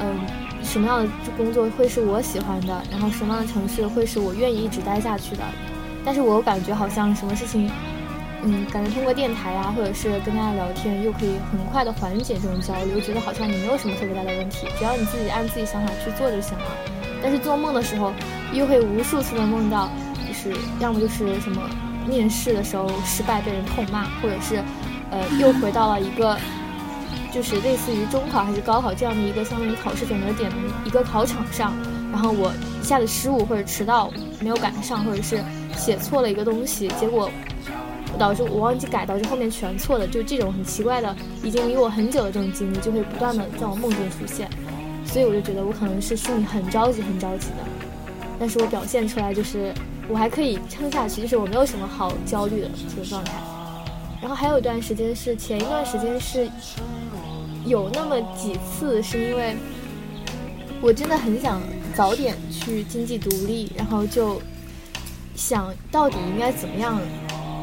[0.01, 0.19] 嗯，
[0.63, 5.43] 什么样的工作会是我喜欢的，然后什么样的城市会是我愿意一直待下去的。
[6.05, 7.71] 但是我感觉好像什么事情，
[8.43, 16.65] 嗯，感觉通过电台啊，或者是跟大家聊天，又可以很快的缓解这种焦虑，我觉得好像你没有什么特别大的问题，只要你自己按自己想法去做就行了。
[17.25, 18.13] 但是做梦的时候，
[18.53, 19.89] 又会无数次的梦到，
[20.29, 21.63] 就是要么就是什么
[22.07, 24.63] 面试的时候失败被人痛骂，或者是，
[25.11, 26.37] 呃，又回到了一个，
[27.33, 31.73] 就是类似于中考还是高考这样的一个相当于考试转折点的一个考场上，
[32.13, 34.11] 然后我一下子失误或者迟到
[34.41, 35.43] 没有赶上，或者是
[35.75, 37.31] 写错了一个东西，结果
[38.19, 44.47] 导致我忘记改，导致后面全错的，就这种很奇怪的，已经离我很久的这种经历，就会不断的在我梦中出现。
[45.15, 47.59] 所以我就觉得我可能是心里很着急很着急的，
[48.37, 49.73] 但是我表现出来就是
[50.09, 53.33] 我还可以撑下去，就是我没有什么好焦虑的这个状态。
[54.21, 56.51] 然后还有一段时间是前一段时间是
[57.65, 59.55] 有那么几次是因为
[60.81, 61.63] 我真的很想
[61.95, 64.43] 早点去经济独立，然后就
[65.37, 66.99] 想到底应该怎么样，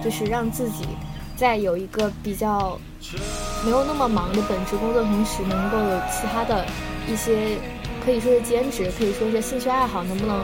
[0.02, 0.86] 就是让自己
[1.36, 2.80] 在有一个比较
[3.66, 6.66] 没有那么忙的本职工作同时，能够有其他的
[7.08, 7.58] 一些
[8.04, 10.40] 可以说是兼职，可以说是兴趣爱好，能不能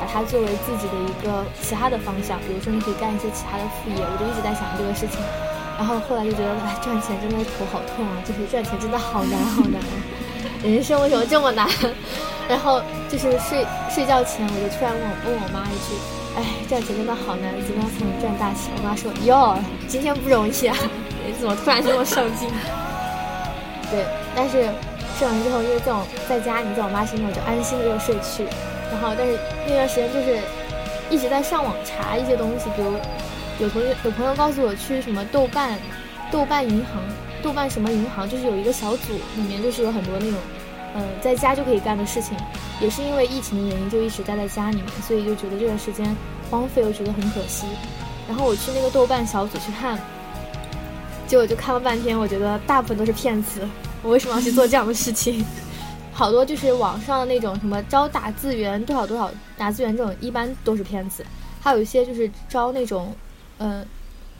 [0.00, 2.38] 把它作为自己的一个其他的方向？
[2.40, 5.20] 比如说你可以干一些其他的副业，我就一直在想这个事情。
[5.78, 8.20] 然后后来就觉得，哎，赚钱真的头好痛啊！
[8.24, 9.80] 就是赚钱真的好难好难，
[10.62, 11.66] 人生为什么这么难？
[12.46, 15.96] 然后就是睡睡觉前，我就突然问我问我妈一句，
[16.36, 18.70] 哎，赚钱真的好难，怎么样才能赚大钱？
[18.76, 19.56] 我妈说，哟，
[19.88, 20.76] 今天不容易啊，
[21.26, 22.48] 你怎么突然这么上进？
[23.90, 24.04] 对，
[24.36, 24.68] 但是
[25.18, 28.44] 睡完之后，因为这种在家，你在我妈身边，我就安心的又睡去。
[28.90, 30.38] 然后，但是那段时间就是
[31.10, 32.92] 一直在上网查一些东西，比如。
[33.60, 35.78] 有同学有朋友告诉我去什么豆瓣，
[36.32, 37.02] 豆瓣银行，
[37.42, 40.40] 豆瓣什么银行，就是有一个小组，里面就是有很多那种，
[40.96, 42.36] 嗯，在家就可以干的事情。
[42.80, 46.16] 也是因为疫情的原因，就一直待在家里面，所以就觉得这段时间
[46.50, 47.66] 荒废，又觉得很可惜。
[48.26, 50.00] 然后我去那个豆瓣小组去看，
[51.28, 53.60] 结果就看了半天，我觉得大部分都是骗子。
[54.02, 55.44] 我为什么要去做这样的事情？
[56.12, 61.24] 好多就是网上的那种什么招打字员多少多少打字员这种，一般都是骗子。
[61.60, 63.14] 还有一些就是招那种。
[63.58, 63.86] 嗯，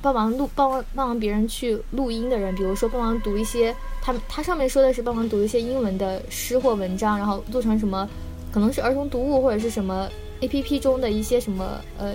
[0.01, 8.09] 帮忙录帮帮忙别人去录音的人，比如说帮忙读一些，他他上面说的是帮忙读一些英文的诗或文章，然后做成什么，
[8.51, 10.09] 可能是儿童读物或者是什么
[10.41, 12.15] A P P 中的一些什么呃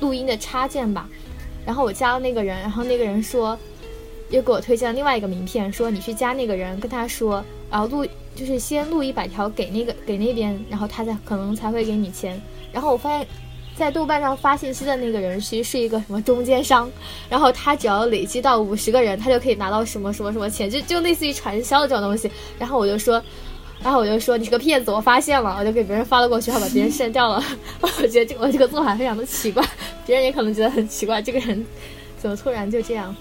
[0.00, 1.08] 录音的插件吧。
[1.64, 3.56] 然后我加了那个人，然后那个人说
[4.32, 12.42] 又给我推荐了另外一个名片，说你去加那个人，跟他说，然后录就是先录一百条给那个给那边，然后他才可能才会给你钱。
[12.72, 13.26] 然后我发现。
[13.74, 16.88] 在豆瓣上发信息的那个人其实是一个什么中间商，
[17.30, 22.30] 然后他只要累积到五十个人，他就可以拿到什么什么什么钱，就就类似于传销的这种东西。
[22.58, 23.20] 然后我就说，
[23.82, 27.42] 然后我就说你是个骗子，我发现了，我就给别人发了过去，然后把别人删掉了。
[27.80, 29.66] 我觉得这我这个做法非常的奇怪，
[30.04, 31.64] 别人也可能觉得很奇怪，这个人
[32.18, 33.16] 怎么突然就这样？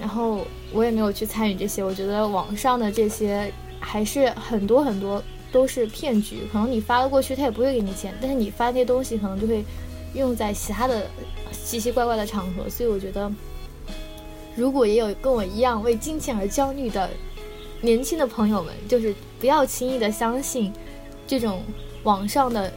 [0.00, 5.22] 然后我也没有去参与这些，我觉得网上的这些还是很多很多。
[5.52, 9.64] 都是骗局，可能你发了过去，他也不会给你钱，但是你发那些东西可能就会
[10.14, 11.10] 用在其他的
[11.50, 13.28] 奇奇怪怪的场合，所以我觉得，
[14.54, 17.10] 如果也有跟我一样为金钱而焦虑的
[17.80, 20.72] 年轻的朋友们，就是不要轻易的相信
[21.26, 21.64] 这种
[22.04, 22.72] 网上的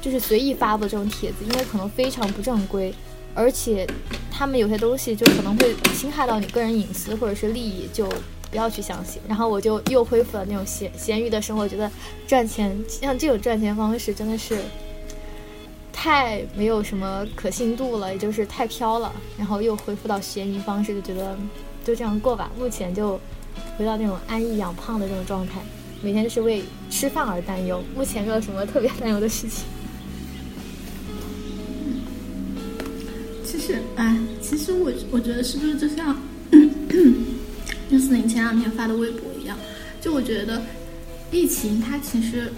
[0.00, 2.92] 就是随意发布的这种帖子，因为可能非常不正规，
[3.34, 3.86] 而且
[4.30, 8.08] 他们有些东西就可能会侵害到你个人隐私或者是利益，就。
[8.50, 11.68] 不要去相信，然后我就又恢复了那种闲闲鱼的生活。
[11.68, 11.90] 觉得
[12.26, 14.56] 赚钱像这种赚钱方式真的是
[15.92, 19.12] 太没有什么可信度了，也就是太飘了。
[19.36, 21.36] 然后又恢复到闲鱼方式，就觉得
[21.84, 22.50] 就这样过吧。
[22.58, 23.20] 目前就
[23.76, 25.60] 回到那种安逸养胖的这种状态，
[26.00, 27.82] 每天就是为吃饭而担忧。
[27.94, 29.66] 目前没有什么特别担忧的事情。
[33.98, 36.16] 哎，其实我我觉得是不是就像。
[37.90, 39.56] 就是你前两天发的微博一样，
[39.98, 40.62] 就我觉得，
[41.30, 42.52] 疫情它其实，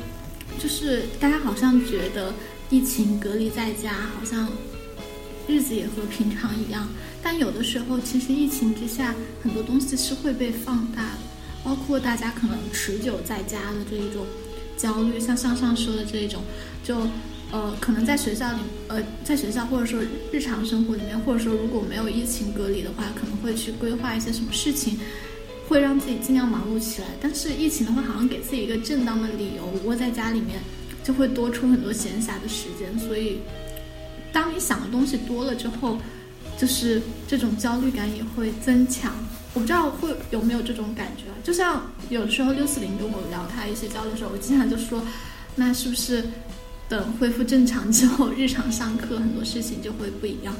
[0.58, 2.34] 就是大家好像觉得
[2.68, 4.48] 疫情隔离在家，好像
[5.46, 6.88] 日子也和平常一样。
[7.22, 11.18] 但有的时候，其实疫情之下，很多东西是会被放大的，
[11.62, 14.26] 包括大家可能持久在家的这一种
[14.76, 16.42] 焦虑，像上上说的这一种，
[16.82, 16.96] 就
[17.52, 18.58] 呃，可能在学校里，
[18.88, 20.00] 呃，在学校或者说
[20.32, 24.98] 日常生活里面，或者说如果没有疫情隔离的话，可能会去规划一些什么事情。
[25.68, 30.58] 会让自己尽量忙碌起来，但是疫情的话，好像给自己一个正当的理由，窝在家里面
[31.04, 32.98] 就会多出很多闲暇的时间。
[32.98, 33.38] 所以，
[34.32, 35.96] 当你想的东西多了之后，
[36.58, 39.14] 就是这种焦虑感也会增强。
[39.54, 41.38] 我不知道会有没有这种感觉啊？
[41.44, 45.00] 就像有的时候六四零跟我聊他一些焦虑的时候，我经常就说，
[45.54, 46.24] 那是不是
[46.90, 50.52] 等恢复正常之后，日常上课很多事情就会不一样？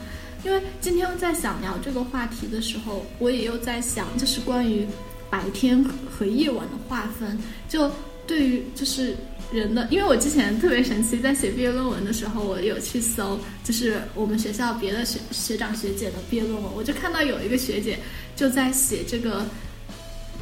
[0.45, 4.87] 因为今天在想聊这个话题的时候，我也又在想，就是关于
[5.29, 7.37] 白天和夜晚的划分。
[7.69, 7.91] 就
[8.29, 9.17] 对于就是
[9.53, 17.99] 人的，因为我之前特别神奇，在写毕业论文的时候，我有去搜，就是我们学校别的学学长学姐的毕业论文，我就看到有一个学姐
[18.37, 19.45] 就在写这个，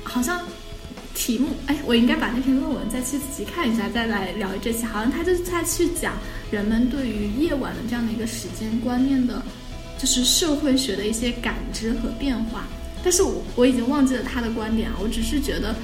[0.05, 0.43] 好像
[1.19, 4.85] 题目，哎，我应该把那篇论文再去仔细看一下，再来聊这期。
[4.85, 6.15] 好像他就是在去讲
[6.53, 9.43] 人们对于夜晚的这样的一个时间观念的。
[10.01, 12.69] 就是社会学的一些感知和变化，
[13.03, 15.75] 但是我我已经忘记了他的观点啊，我只是觉得，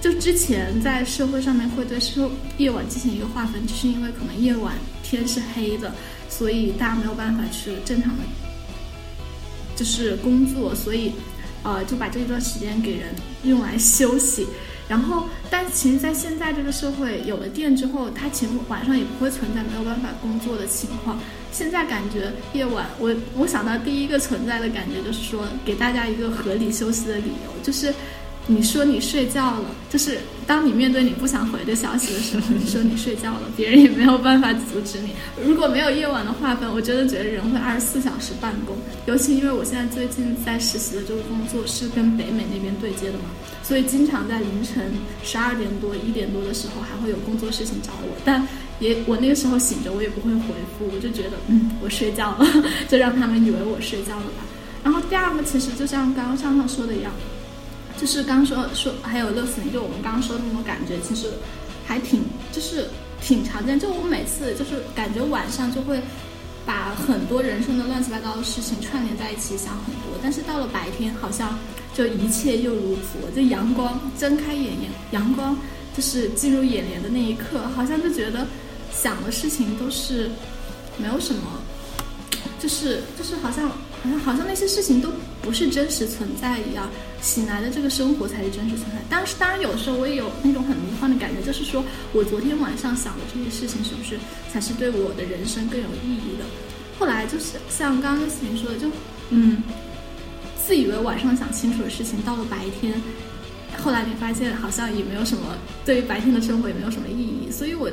[0.00, 2.28] 就之前在社会上面会对社
[2.58, 4.74] 夜晚进行一个划分，就是因为可能夜晚
[5.04, 5.94] 天是黑的，
[6.28, 8.24] 所以大家没有办法去正常的
[9.76, 11.12] 就是工作，所以
[11.62, 13.14] 呃就把这一段时间给人
[13.44, 14.48] 用来休息。
[14.90, 21.16] 然后，但其实，在现在这个社会，有了电之后，它前晚上也不会存在没有办法工作的情况。
[21.52, 27.94] 现在感觉夜晚，我我想到第一个存在的感觉就是说，给大家一个合理休息的理由，就是
[28.48, 35.10] 你说你睡觉了，就是当你面对你不想回的消息的时候，你说你睡觉了，别人也没有办法阻止你。
[35.40, 38.76] 如果没有夜晚的划分，我真的觉得人会二十四小时办公。
[39.06, 43.26] 尤其因为我现在最近在实习的这个工作是跟北美那边对接的嘛。
[43.70, 44.90] 所以经常在凌晨
[45.22, 48.16] 十二点多、一点多的时候，还会有工作事情找我。
[48.24, 48.44] 但
[48.80, 52.44] 也我那个时候醒着，我也不会回复，我就觉得嗯，我睡觉了，
[52.90, 54.42] 就让他们以为我睡觉了吧。
[54.82, 57.12] 然后第二个，其实就像刚刚上上说的一样，
[57.96, 61.28] 就是刚说说还有六四零，就我们刚刚说的那种感觉，其实
[61.86, 62.88] 还挺就是
[63.22, 63.78] 挺常见。
[63.78, 66.02] 就我每次就是感觉晚上就会
[66.66, 71.56] 把很多人生的乱七八糟的事情串联在一起想很多，但是到了白天好像。
[71.94, 75.56] 就一切又如昨，就阳光睁开眼眼，阳光
[75.94, 78.46] 就是进入眼帘的那一刻，好像就觉得
[78.92, 80.30] 想的事情都是
[80.96, 81.60] 没有什么，
[82.58, 85.10] 就是就是好像好像好像那些事情都
[85.42, 86.88] 不是真实存在一样，
[87.20, 89.02] 醒来的这个生活才是真实存在。
[89.10, 94.18] 当时当然有时候我也有那种很迷幻的感觉，就是说我昨天晚上想的这些事情是不是
[94.50, 96.44] 才是对我的人生更有意义的？
[96.98, 98.88] 后来就是像刚刚思明说的，就
[99.30, 99.62] 嗯。
[100.70, 102.94] 自以为晚上想清楚的事情，到了白天，
[103.82, 107.50] 后来你发现好像也没有什么，对于白天的生活也没有什么意义。
[107.50, 107.90] 所以我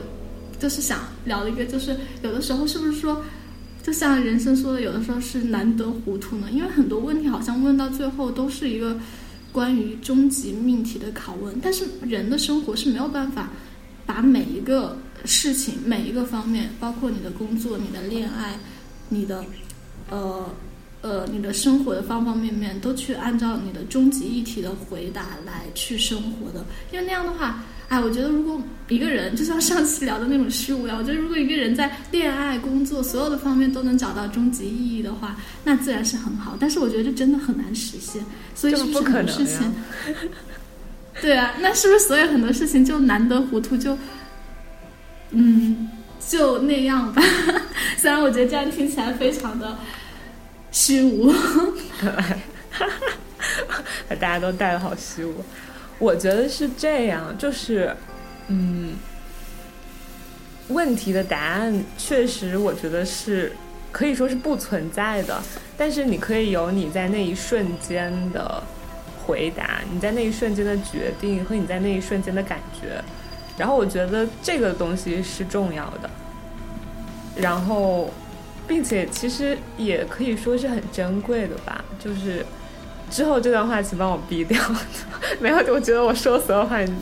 [0.59, 3.19] 就是想聊一个，就是有的时候是不是说，
[3.82, 6.49] 就像人生说的，有的时候是难得糊涂呢？
[6.51, 8.95] 因为很多问题好像问到最后都是一个
[9.51, 11.59] 关于终极命题的拷问。
[11.59, 13.49] 但是人的生活是没有办法
[14.05, 18.55] 把每一个事情、每一个方面，包括你的工作、你的恋爱、
[19.09, 19.43] 你的
[20.11, 20.45] 呃。
[21.02, 36.58] 呃，你的生活的方方面面都去按照你的终极议题的回答来去生活的，因为那样的话，哎，我觉得如果一个人就像上期聊的那种虚无呀，我觉得如果一个人在恋爱、工作所有的方面都能找到终极意义的话，那自然是很好。
[36.60, 38.26] 但是我觉得这真的很难实现，
[38.56, 39.72] 所以是不是很多事情？
[41.22, 43.95] 对啊，那是不是所有很多事情就难得糊涂，就
[45.30, 45.89] 嗯，
[46.28, 47.22] 就那样吧？
[47.98, 49.78] 虽然我觉得这样听起来非常的。
[50.80, 51.34] 虚无，
[54.07, 55.43] 把 大家都带的好虚无。
[55.97, 57.97] 我觉得是这样，就是，
[58.47, 58.93] 嗯，
[60.67, 63.51] 问题的答案确实，我觉得是
[63.91, 65.41] 可以说是不存在的。
[65.75, 68.61] 但是你可以有你在那一瞬间的
[69.25, 73.03] 回答，你在那一瞬间的决定和你在那一瞬间的感觉。
[73.57, 76.09] 然后我觉得这个东西是重要的。
[77.36, 78.13] 然后。
[78.68, 82.45] 并且其实也可以说是很珍贵的吧，就是
[83.09, 84.61] 之后这段话请帮我逼掉，
[85.39, 86.93] 没有，我觉得我说所有话你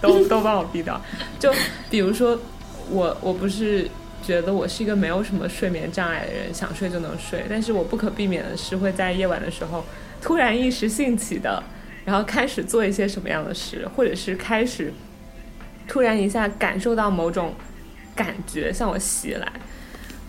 [0.00, 1.00] 都 都帮我逼掉。
[1.38, 1.52] 就
[1.90, 2.40] 比如说
[2.88, 3.86] 我我不是
[4.22, 9.84] 觉得我是一个没有什么睡眠障碍的人，想睡就能睡，但是我不可避免的是会在夜晚的时候
[10.22, 11.62] 突然一时兴起的，
[12.04, 14.92] 然后开始做一些什么样的事，或者是开始
[15.86, 17.54] 突然一下感受到某种
[18.14, 19.50] 感觉向我袭来。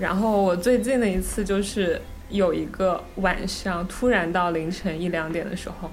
[0.01, 5.91] 然后我最近的一次就是有一个晚上，突然到凌晨一两点的时候，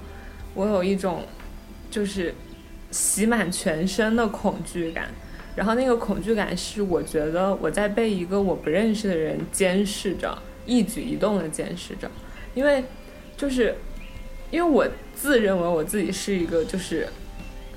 [0.55, 1.25] 我有一种
[1.91, 2.33] 就是
[2.89, 5.09] 袭满全身的恐惧感。
[5.55, 10.35] 然后那个恐惧感是我觉得我在被一个我不认识的人监视着，
[10.65, 12.09] 一举一动的监视着。
[12.55, 12.83] 因为
[13.37, 13.75] 就是
[14.49, 17.07] 因为我自认为我自己是一个就是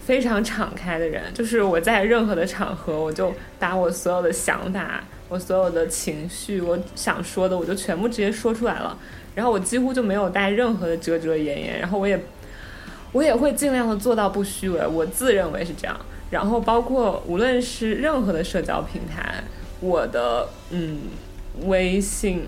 [0.05, 5.03] 非常敞开的人，就是我在任何的场合，我就把我所有的想法。
[5.29, 8.99] 我所有的情绪，我想说的，我就全部直接说出来了。
[9.35, 11.81] 然后我几乎就没有带任何的遮遮掩掩。
[11.81, 12.21] 然后我也，
[13.13, 14.87] 我也会尽量的做到不虚伪。
[14.87, 15.99] 我自认为是这样。
[16.31, 19.43] 然后包括无论是任何的社交平台，
[19.81, 20.99] 我的嗯
[21.63, 22.47] 微信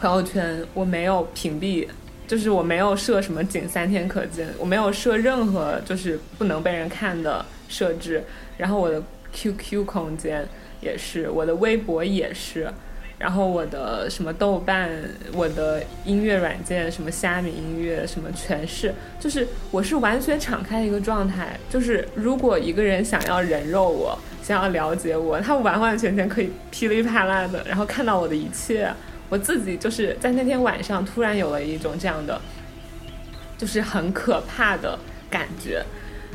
[0.00, 1.86] 朋友圈，我没有屏蔽，
[2.32, 8.24] 就是我没有设什么仅三天可见，我没有设任何就是不能被人看的设置。
[8.56, 9.02] 然后我的
[9.34, 10.48] QQ 空间。
[10.80, 12.68] 也是我的微博也是，
[13.16, 14.90] 然后我的什么豆瓣，
[15.32, 21.56] 我的音乐软件什么虾米音乐什么全是，就是我是完全敞开的一个状态。
[21.70, 28.92] 就是如果一个人想要人肉我，想要了解我，他完完全全可以噼里啪啦的，然后看到我的一切。
[29.32, 32.38] 我自己就是在那天晚上突然有了一种这样的，
[33.56, 34.98] 就是很可怕的
[35.30, 35.82] 感觉。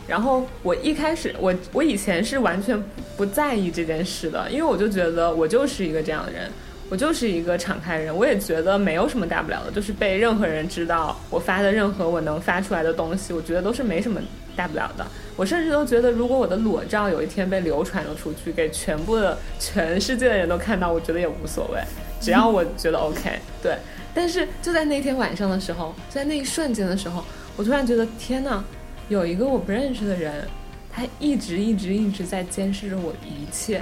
[0.08, 2.84] 然后我一开始，我我以前是完全
[3.16, 6.50] 不在意这件事的，因为我就觉得我就是一个这样的人，
[6.90, 14.20] 我就是一个敞开人，我也觉得没有什么大不了的，就是被任何人知道我发的任何我能发出来的东西，我觉得都是没什么
[14.56, 15.06] 大不了的。
[15.36, 21.80] 我甚至都觉得，如果我的裸照有一天被流传了出去，给全部的全世界的人都看到，我觉得也无所谓，
[22.20, 23.40] 只要我觉得 OK。
[23.62, 23.78] 对，
[24.14, 27.24] 但是就在那天晚上的时候，在那一瞬间的时候，
[27.56, 28.64] 我突然觉得，天呐！
[29.10, 30.46] 有一个我不认识的人，
[30.92, 33.82] 他一直一直一直在监视着我一切，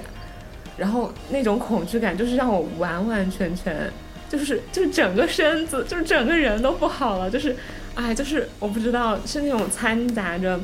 [0.77, 3.91] 然后那种恐惧感就是让我完完全全，
[4.29, 7.55] 就是就是整个身子，就是整个人都不好了，就是，
[7.95, 10.59] 哎，就是我不知道是那种掺杂着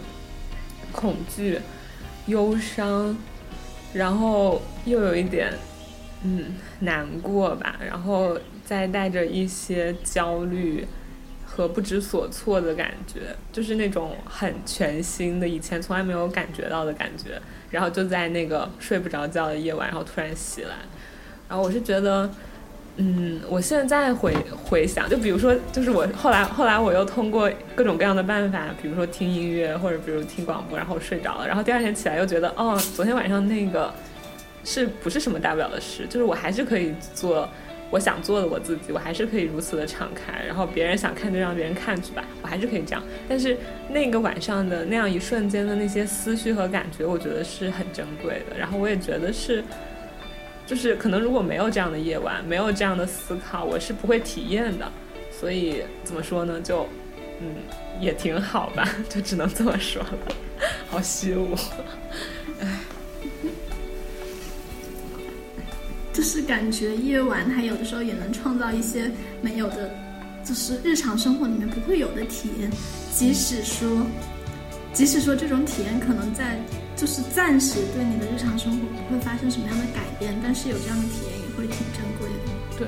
[0.92, 1.60] 恐惧、
[2.28, 3.18] 忧伤，
[3.94, 5.52] 然后又有一点
[6.24, 10.88] 嗯难过吧，然后再带着一些焦虑。
[11.54, 17.32] 和不知所措的感觉，就是那种很全新的，以前从来没有感觉到的感觉。
[17.70, 20.70] 然后就在那个睡不着觉的夜晚，然后突然袭来。
[21.50, 22.30] 然后我是觉得，
[22.96, 31.46] 嗯，我现在回回想，就比如说，就是我后来后来我又通过各种各样的办法，比如说听音乐或者比如听广播，然后睡着了。
[31.46, 33.94] 然后第二天起来又觉得，哦，昨天晚上那个
[34.64, 36.06] 是不是什么大不了的事？
[36.08, 37.48] 就是我还是可以做。
[37.90, 43.04] 我想做的我自己，我还是可以如此的敞开，然后别人想看就让别人看去吧，我还是可以这样。
[43.28, 43.58] 但是
[43.90, 48.58] 那个晚上的那样一瞬间的那些思绪和感觉，我觉得是很珍贵的。
[48.58, 49.62] 然后我也觉得是，
[50.66, 54.90] 就是可能如果没有这样的夜晚，没有这样的思考，我是不会体验的。
[55.30, 56.62] 所以怎么说呢？
[56.62, 56.88] 就
[57.42, 57.56] 嗯，
[58.00, 60.18] 也挺好吧，就只能这么说了。
[60.90, 61.54] 好虚无，
[66.14, 69.10] 就是感觉夜晚，它有的时候也能创造一些
[69.42, 69.90] 没有的，
[70.44, 72.70] 就是日常生活里面不会有的体验。
[73.14, 74.06] 即使说，
[74.94, 76.60] 即使说这种体验可能在
[76.96, 82.78] 就是暂时对你的日常生活不会发生什么样的改变，但是有这样的体验也会挺珍贵的。
[82.78, 82.88] 对，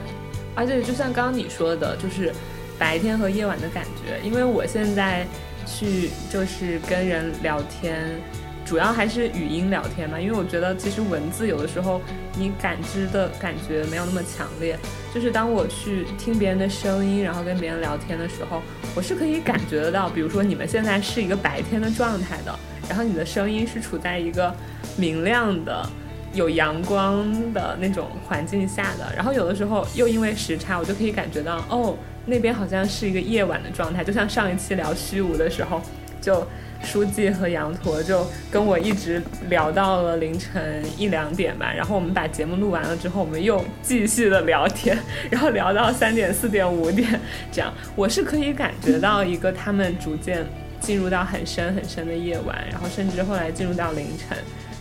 [0.55, 2.34] 而且就像刚刚你说的，就是
[2.78, 4.19] 白天和夜晚的感觉。
[4.26, 5.26] 因为我现在
[5.65, 8.19] 去就是跟人聊天。
[8.65, 12.01] 主要还是语音聊天嘛，因为我觉得其实文字有的时候
[12.36, 14.77] 你感知的感觉没有那么强烈。
[15.13, 18.61] 就是当我去听别人的声音，然后跟别人聊天的时候，
[18.95, 22.57] 我是可以感觉得到，比如说你们现在是一个白天的状态的，
[22.89, 24.53] 然后你的声音是处在一个
[24.97, 25.88] 明亮的、
[26.34, 35.81] 有阳光的那种环境下的，然后有的时候又因为时差，我就可以感觉到哦，那边好像是一个夜晚的状态，就像上一期聊虚无的时候
[36.19, 36.45] 就。
[36.84, 44.97] 书记和羊驼就跟我一直聊到了凌晨一两点吧，然后我们把节目录完了之后，我们又继续的聊天，
[45.31, 47.19] 然后聊到三点、四点、五点，
[47.51, 50.45] 这样我是可以感觉到一个他们逐渐
[50.79, 54.38] 进入到很深很深的夜晚，然后甚至后来进入到凌晨，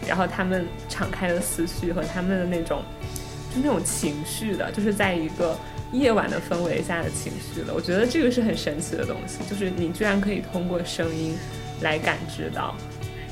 [0.07, 2.83] 然后他们敞开的思绪和他们的那种
[3.55, 5.57] 就那种情绪的，就是在一个
[5.93, 11.35] 夜晚的氛围下的情绪的，我觉得这个是很神奇的东西，就是你居然可以通过声音。
[11.83, 12.75] 来感知到，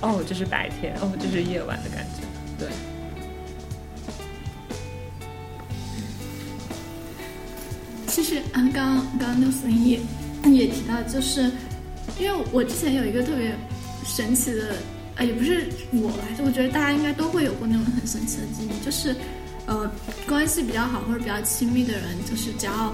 [0.03, 2.22] 哦，这是白天，哦，这是夜晚的感觉，
[2.59, 2.68] 对。
[8.07, 10.01] 其实，啊，刚刚刚六四零也
[10.44, 11.51] 也提到，就是
[12.18, 13.55] 因为我之前有一个特别
[14.05, 14.74] 神奇的，
[15.14, 19.14] 呃，也不是我吧，就我觉得大家应该都会有过那种很神奇的经历，就是
[19.66, 19.90] 呃，
[20.26, 22.92] 关系比较好或者比较亲密的人，就是只要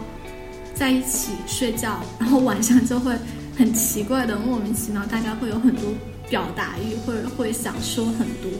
[0.75, 3.17] 在一起睡觉，然后晚上就会。
[3.57, 5.95] 很奇怪的，莫名其妙，大家会有很多
[6.29, 8.51] 表达欲，或者会想说很多。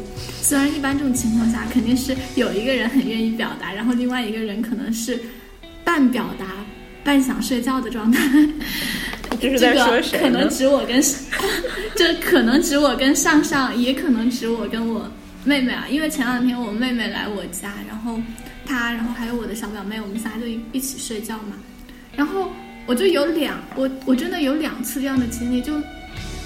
[0.41, 5.21] 虽然一般这种情况下，肯定是有一个人很愿意表达，然后另外一个人可能是
[5.85, 6.47] 半表达、
[7.05, 8.23] 半想睡觉的状态。
[9.39, 10.19] 这是在说谁？
[10.19, 11.03] 可能指我跟，
[11.95, 15.11] 这可能指我跟上上，也可能指我跟我
[15.45, 15.87] 妹妹啊。
[15.91, 18.19] 因为前两天我妹妹来我家，然后
[18.65, 21.57] 她，然后还有我的小表妹，我们仨就一一起睡觉嘛，
[22.17, 22.51] 然后。
[22.87, 25.75] 我就有两，我我真的有两次这样的经历，就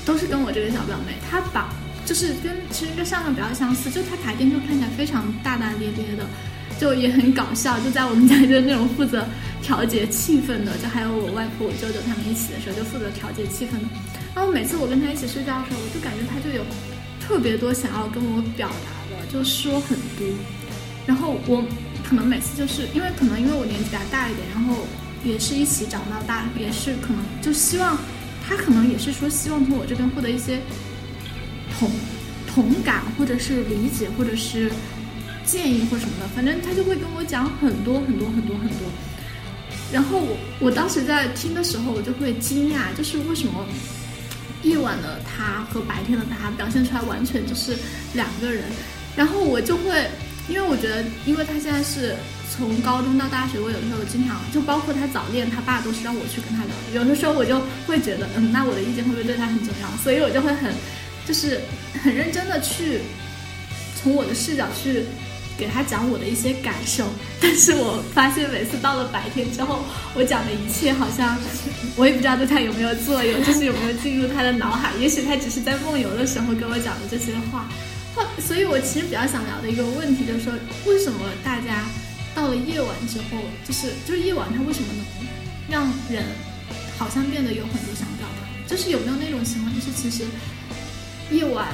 [0.06, 1.68] 都是跟我这个小表妹，她把
[2.06, 6.24] 就是跟其实跟上个比较相似，就她台电就看起来非常大大咧咧的，
[6.80, 9.26] 就也很搞笑，就在我们家就是那种负责
[9.60, 13.86] 调节气氛的，就还有我外婆、我舅舅他们一起的时候，就负责调节气氛的。
[14.34, 16.64] 然后每次我跟她一起睡觉的时候，我就感觉她就有
[17.20, 20.26] 特别多想要跟我表达的，就说很多。
[21.06, 21.62] 然后我
[22.02, 24.74] 可能每次就是因为可能因为我年纪比较大一点，然后。
[25.24, 27.98] 也是一起长到大，也是可能就希望
[28.46, 30.60] 他可能也是说希望从我这边获得一些
[31.78, 31.90] 同
[32.46, 34.70] 同感，或者是理解，或者是
[35.44, 36.28] 建议或什么的。
[36.34, 38.88] 反正他就会跟我讲很多很多很多很多。
[39.92, 43.66] 然后我我当时在听的时候，我就会惊讶，就是为什么
[44.62, 47.76] 夜晚的他和白天的他表现出来完全就是
[48.14, 48.64] 两个人。
[49.16, 50.08] 然后我就会，
[50.48, 52.14] 因为我觉得，因为他现在是
[52.60, 56.72] 从高中到大学，我有的时候经常就包括他早恋，他爸都是让我去跟他聊。
[56.92, 59.88] 有的时候我就会觉得，嗯，那我的意见会不会对他很重要？
[60.04, 60.70] 所以我就会很，
[61.26, 61.58] 就是
[62.02, 63.00] 很认真的去
[63.96, 65.02] 从我的视角去
[65.56, 67.08] 给他讲我的一些感受。
[67.40, 69.82] 但是我发现每次到了白天之后，
[70.14, 71.38] 我讲的一切好像
[71.96, 74.92] 我也不知道对他有没有作用，就是有没有进入他的脑海。
[75.00, 77.66] 也许他只是在梦游的时候跟我讲的这些话。
[78.14, 80.52] 后，所以我其实比较想聊的一个问题就是说，
[80.84, 81.84] 为什么大家
[82.40, 83.36] 到了夜晚之后，
[83.66, 85.04] 就是就是夜晚它为什么能
[85.68, 86.24] 让人
[86.98, 88.48] 好像变得有很多想表达？
[88.66, 90.24] 就是有没有那种情况，就是其实
[91.30, 91.68] 夜晚，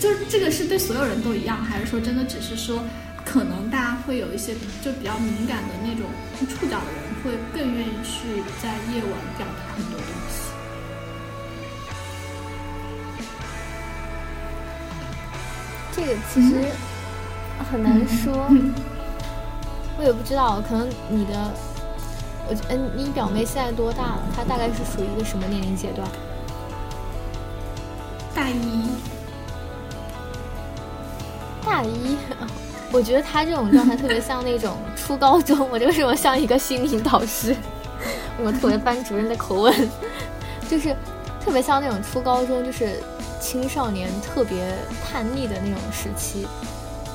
[0.00, 2.82] 就是这个是对所有人都一样，还是说真的只是说，
[3.24, 6.10] 可能大家会有一些就比较敏感的那种
[6.48, 10.42] 触角的人，会更愿意去在夜晚表达很多东西。
[15.94, 16.56] 这个其实
[17.70, 18.50] 很难说，
[19.98, 21.32] 我也不知道，可能你的，
[22.48, 24.22] 我嗯，你表妹现在多大了？
[24.36, 26.06] 她大概是属于一个什么年龄阶段？
[28.34, 28.90] 大一，
[31.64, 32.16] 大一，
[32.92, 37.56] 我觉得她这种状态特别像那种初高中， 我为什么像一个心理导师？
[38.38, 39.74] 我特别班主任的口吻，
[40.68, 40.94] 就是
[41.42, 43.02] 特别像那种初高中，就是
[43.40, 46.46] 青少年特别叛逆的那种时期。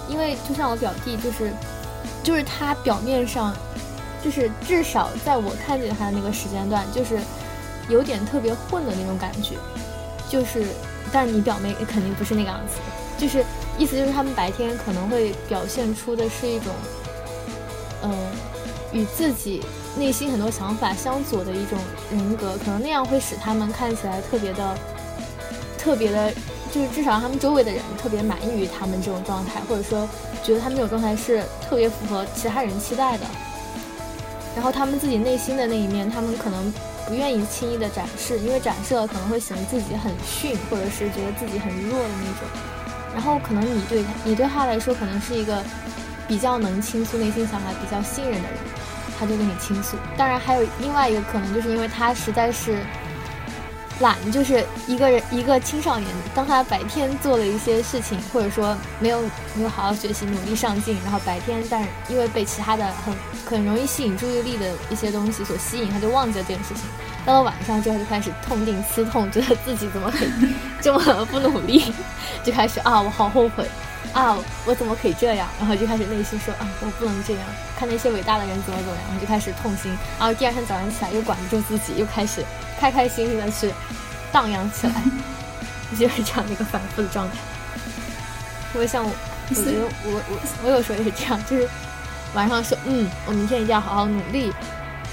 [0.09, 1.53] 因为就像我表弟，就是
[2.23, 3.53] 就是他表面上，
[4.23, 7.19] 就是至少在我看见他的那个时间段，就是
[7.89, 9.55] 有点特别混的那种感觉。
[10.29, 10.65] 就是，
[11.11, 12.75] 但你表妹肯定不是那个样子，
[13.17, 13.43] 就是
[13.77, 16.73] 意思就是他们白天可能会表现出的是一种，
[18.03, 18.15] 嗯、
[18.93, 19.61] 与自己
[19.97, 21.77] 内心很多想法相左的一种
[22.11, 24.77] 人格，可能那样会使他们看起来特别的、
[25.77, 26.31] 特别的，
[26.71, 30.07] 就是至少他们周围的人特别满意于他们这种状态，或者说
[30.43, 33.25] 觉得他们这种状态是特别符合其他人期待的。
[34.55, 36.73] 然后他们自己内心的那一面，他们可能
[37.07, 42.49] 不愿意轻易的展示，因为展示了可能会显得自己很逊，或者是觉得自己很弱的那种。
[43.13, 45.63] 然后可能你对他，你对他来说可能是一个
[46.27, 48.57] 比较能倾诉内心想法、比较信任的人，
[49.19, 49.97] 他就跟你倾诉。
[50.17, 52.77] 当然还有另外一个可能，就是因为他实在是
[54.01, 59.21] 懒，就是一个人一个青少年，当他白天做了一些事情，或者说没有
[59.55, 66.83] 没有好好学习、努力上进，然后白天但是因为被其他的很很容易吸引注意力的一些东西所吸引，他就忘记了这件事情。
[67.23, 70.11] 到了晚上之后就开始痛定思痛，觉得自己怎么
[70.81, 71.93] 这么不努力，
[72.43, 73.65] 就开始啊，我好后悔
[74.13, 75.47] 啊，我怎么可以这样？
[75.59, 77.43] 然后就开始内心说啊，我不能这样，
[77.77, 79.91] 看那些伟大的人怎么怎么样，然后就开始痛心。
[80.19, 82.43] 然后第二天早上起来又管不住自己，又开始
[82.79, 83.71] 开开心心的去
[84.31, 84.93] 荡漾起来，
[85.99, 87.35] 就是这样的一个反复的状态。
[88.73, 89.11] 特别像我，
[89.49, 91.69] 我觉得我我我有时候也是这样，就是
[92.33, 94.51] 晚上说嗯，我明天一定要好好努力。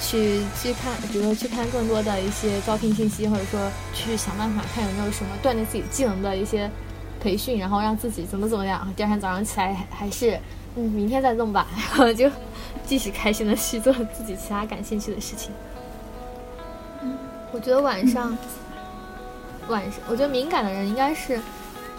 [0.00, 6.70] 去去看，比如说去看更多的一些招聘信息，或者说去想办法看有没有什么锻炼自己技能的一些
[7.20, 8.86] 培训，然后让自己怎么怎么样。
[8.96, 10.38] 第二天早上起来还还是，
[10.76, 12.30] 嗯，明天再弄吧，然 后就
[12.86, 15.52] 继续开心的去做自己其他感兴趣的事情。
[17.50, 18.36] 我觉得晚上，
[19.68, 21.40] 晚上，我觉得敏感的人应该是，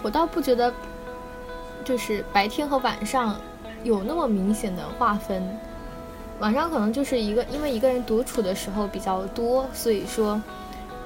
[0.02, 0.72] 我倒不觉得，
[1.84, 3.36] 就是白天和晚上
[3.82, 5.42] 有那么明显的划分。
[6.38, 10.40] 晚上可能就是一个，因为一个人独处的时候比较多，所以说，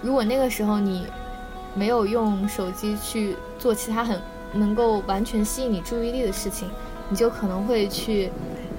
[0.00, 1.06] 如果那个时候你
[1.74, 3.34] 没有用手机去
[3.64, 4.20] 做其他很
[4.52, 6.68] 能够完全吸引你注意力的事情，
[7.08, 8.30] 你就可能会去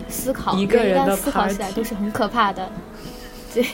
[0.08, 2.72] 思考，一个人的思考起来都是很可怕的，
[3.52, 3.66] 对，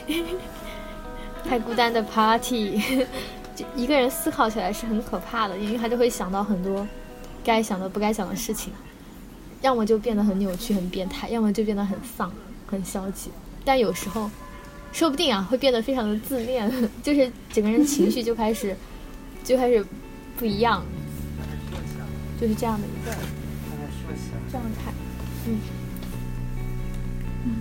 [1.46, 2.80] 太孤单的 party，
[3.54, 6.88] 就一个人思考起来是很可怕的，因为他就会想到很多
[7.44, 8.72] 该想的不该想的事情，
[9.60, 12.32] 要么就变得很扭曲、很变态，要么就变得很丧。
[12.68, 13.30] 很消极，
[13.66, 14.30] 但有时候，
[14.92, 16.72] 说不定啊，会变得非常的自恋，
[17.04, 18.74] 就是整个人情绪就开始，
[19.44, 19.84] 就开始
[20.38, 20.82] 不一样，
[22.42, 23.12] 就是这样的一个
[24.50, 24.92] 状态。
[27.46, 27.54] 嗯，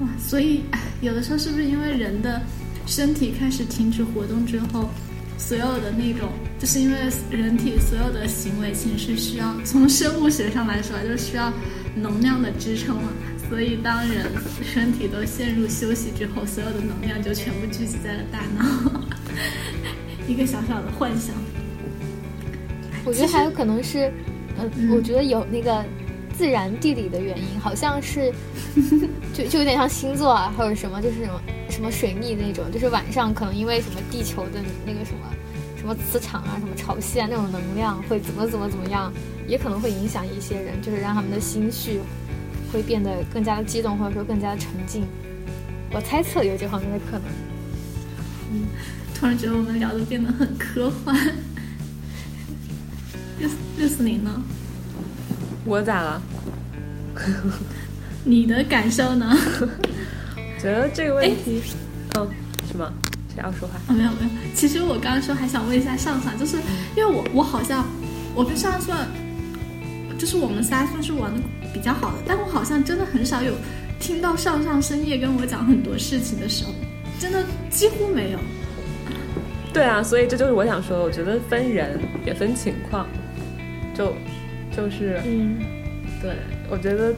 [0.00, 2.42] 哇，所以哎有的时候是不是因为人的
[2.86, 4.90] 身体开始停止活动之后，
[5.38, 6.98] 所有的那种，就是因为
[7.30, 11.50] 人体所有的行为其实是需要从生物学上来说，就是需要
[11.96, 13.08] 能量的支撑嘛。
[13.48, 14.30] 所以当人
[14.62, 19.02] 身体都陷入休息之后，所有的能量就全部聚集在了大脑，
[20.28, 21.34] 一个小小的幻想。
[23.04, 24.12] 我觉得还有可能是，
[24.56, 25.84] 呃，我觉得有那个
[26.36, 28.32] 自然地理的原因，好像是
[29.34, 35.18] 就就有点像星座啊，或者什么，就是什么什么水逆那种，就是晚上可能因为什么地球的那个什么
[35.76, 39.12] 什么磁场啊、什么潮汐啊那种能量会怎么怎么怎么样，
[39.48, 42.00] 也可能会影响一些人，就是让他们的心绪
[42.72, 45.04] 会变得更加的激动，或者说更加的沉静。
[45.92, 47.22] 我猜测有这方面的可能。
[48.52, 48.66] 嗯
[49.14, 51.16] 突然觉得我们聊的变得很科幻。
[53.42, 54.30] 六六四零呢？
[55.64, 56.22] 我咋了？
[58.24, 59.36] 你的感受呢？
[60.62, 61.60] 觉得这个问题，
[62.14, 62.28] 嗯，
[62.70, 62.88] 什么？
[63.34, 63.74] 谁要说话？
[63.88, 64.30] 啊，没有没有。
[64.54, 66.56] 其实我刚刚说还想问一下上上，就是
[66.96, 67.84] 因为我我好像
[68.32, 69.08] 我跟上上算，
[70.16, 71.40] 就是我们仨算是玩的
[71.74, 73.54] 比较好的，但我好像真的很少有
[73.98, 76.72] 听到上上深夜跟我讲很多事情的时候，
[77.18, 78.38] 真的几乎没有。
[79.72, 83.06] 对啊，所以这就是我想说的，我觉得分人也分情况，
[83.94, 84.14] 就
[84.74, 85.56] 就是嗯，
[86.20, 86.32] 对，
[86.68, 87.14] 我觉得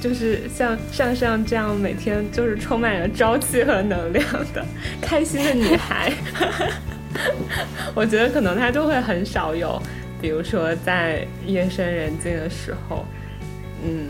[0.00, 4.64] 就是像上上这样每天就是充满了朝气和能量的
[5.00, 6.12] 开心的女孩，
[7.94, 9.80] 我觉得可能她就会很少有，
[10.20, 13.04] 比如说在夜深人静的时候，
[13.84, 14.08] 嗯，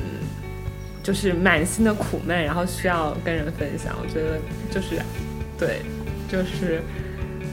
[1.03, 3.95] 就是满心的苦闷，然后需要跟人分享。
[4.01, 4.39] 我觉得
[4.71, 5.01] 就是
[5.59, 5.81] 对，
[6.29, 6.81] 就是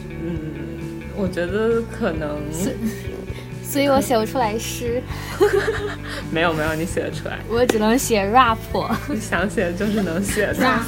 [0.09, 2.75] 嗯，我觉得可能是
[3.69, 4.99] 所以我写不出来诗，
[6.33, 7.37] 没有没有你写得出来。
[7.47, 8.57] 我只能写 rap
[9.07, 10.81] 你想写就是能写的，rap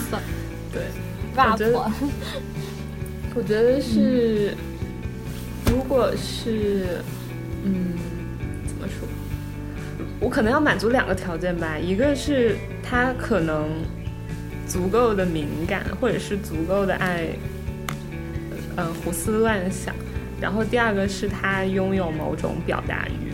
[0.74, 0.82] 对
[1.36, 1.92] ，rap。
[3.36, 4.56] 我觉得是，
[5.68, 6.98] 如果是，
[7.64, 7.94] 嗯，
[8.66, 9.08] 怎么说？
[10.20, 13.70] 我可能要满足两个条件吧，一个是他可能
[14.68, 17.28] 足够的敏感，或者是足够的爱，
[18.76, 19.96] 嗯、胡思乱想，
[20.42, 23.32] 然后第二个是他拥有某种表达欲。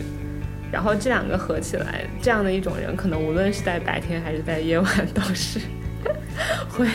[0.70, 5.58] 然后这两个合起来，这样的一种人，可能无论是在白天还是在夜晚，都是
[6.68, 6.86] 会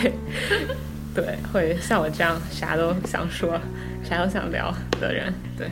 [1.16, 3.59] 对，会像我这样啥都想说、
[4.03, 5.68] 啥都想聊的人， 对。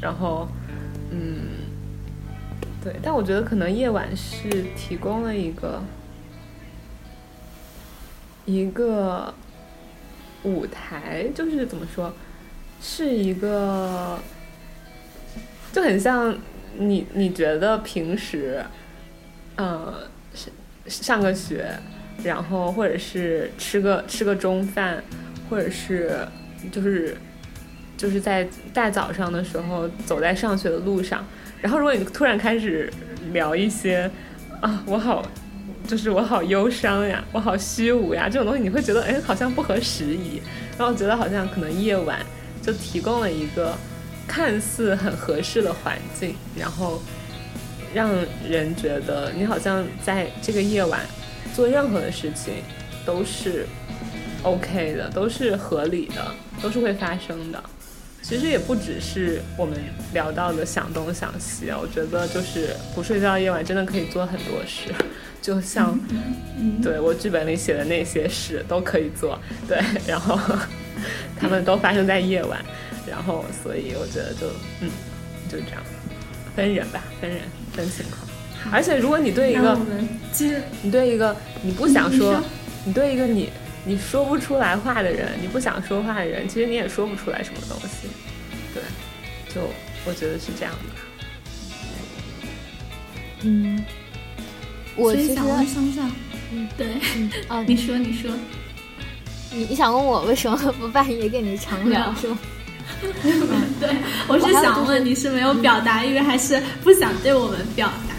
[0.00, 0.48] 然后，
[1.10, 1.66] 嗯，
[2.82, 5.82] 对，但我觉得可能夜晚是提供了一个
[8.44, 9.34] 一个
[10.44, 12.12] 舞台，就是怎么说，
[12.82, 14.18] 是一个
[15.72, 16.36] 就很像
[16.76, 18.62] 你你觉得平时，
[19.56, 19.94] 呃，
[20.34, 20.50] 是
[20.88, 21.70] 上个学。
[22.22, 25.02] 然后或者是吃个吃个中饭，
[25.50, 26.16] 或者是
[26.70, 27.16] 就是
[27.96, 31.26] 就是在大早上的时候走在上学的路上，
[31.60, 32.92] 然后如果你突然开始
[33.32, 34.08] 聊一些
[34.60, 35.26] 啊，我好
[35.88, 40.40] 就是我好忧伤呀，我好虚无呀这种东西，你会觉得哎好像不合时宜，
[40.78, 42.20] 然后觉得好像可能夜晚
[42.62, 43.76] 就提供了一个
[44.26, 47.02] 看似很合适的环境，然后
[47.92, 48.10] 让
[48.48, 51.00] 人觉得你好像在这个夜晚。
[51.54, 52.62] 做任何的事情
[53.04, 53.66] 都是
[54.42, 57.62] OK 的，都是合理的，都是会发生的。
[58.22, 59.76] 其实也不只是我们
[60.14, 64.94] 聊到的想东想西啊，我觉得就是不睡觉夜晚真的可以做很多事，
[65.42, 65.98] 就像
[66.82, 69.38] 对我剧本里写的那些事都可以做，
[69.68, 70.38] 对，然后
[71.42, 72.64] 他们都发生在夜晚，
[73.10, 74.46] 然后所以我觉得就
[74.80, 74.88] 嗯
[75.50, 75.82] 就这样，
[76.54, 77.40] 分人吧，分人
[77.72, 78.18] 分情况。
[78.70, 79.76] 而且，如果你对一个，
[80.82, 82.40] 你对一个你不想说，
[82.84, 83.50] 你对一个你
[83.84, 88.06] 你说不出来话的人，你不想说话的人，其实你也说不出来什么东西。
[88.72, 88.80] 对，
[89.52, 89.60] 就
[90.06, 90.78] 我觉得是这样的。
[93.42, 93.84] 嗯，
[94.94, 96.08] 我其实想问上上，
[96.52, 96.86] 嗯，对，
[97.48, 98.30] 啊，你说你说，
[99.52, 102.38] 你你想问我为什么不半夜跟你长聊是吗？
[103.80, 103.90] 对，
[104.28, 108.14] 我是想问你是没有表达欲，还是不想对我们表达？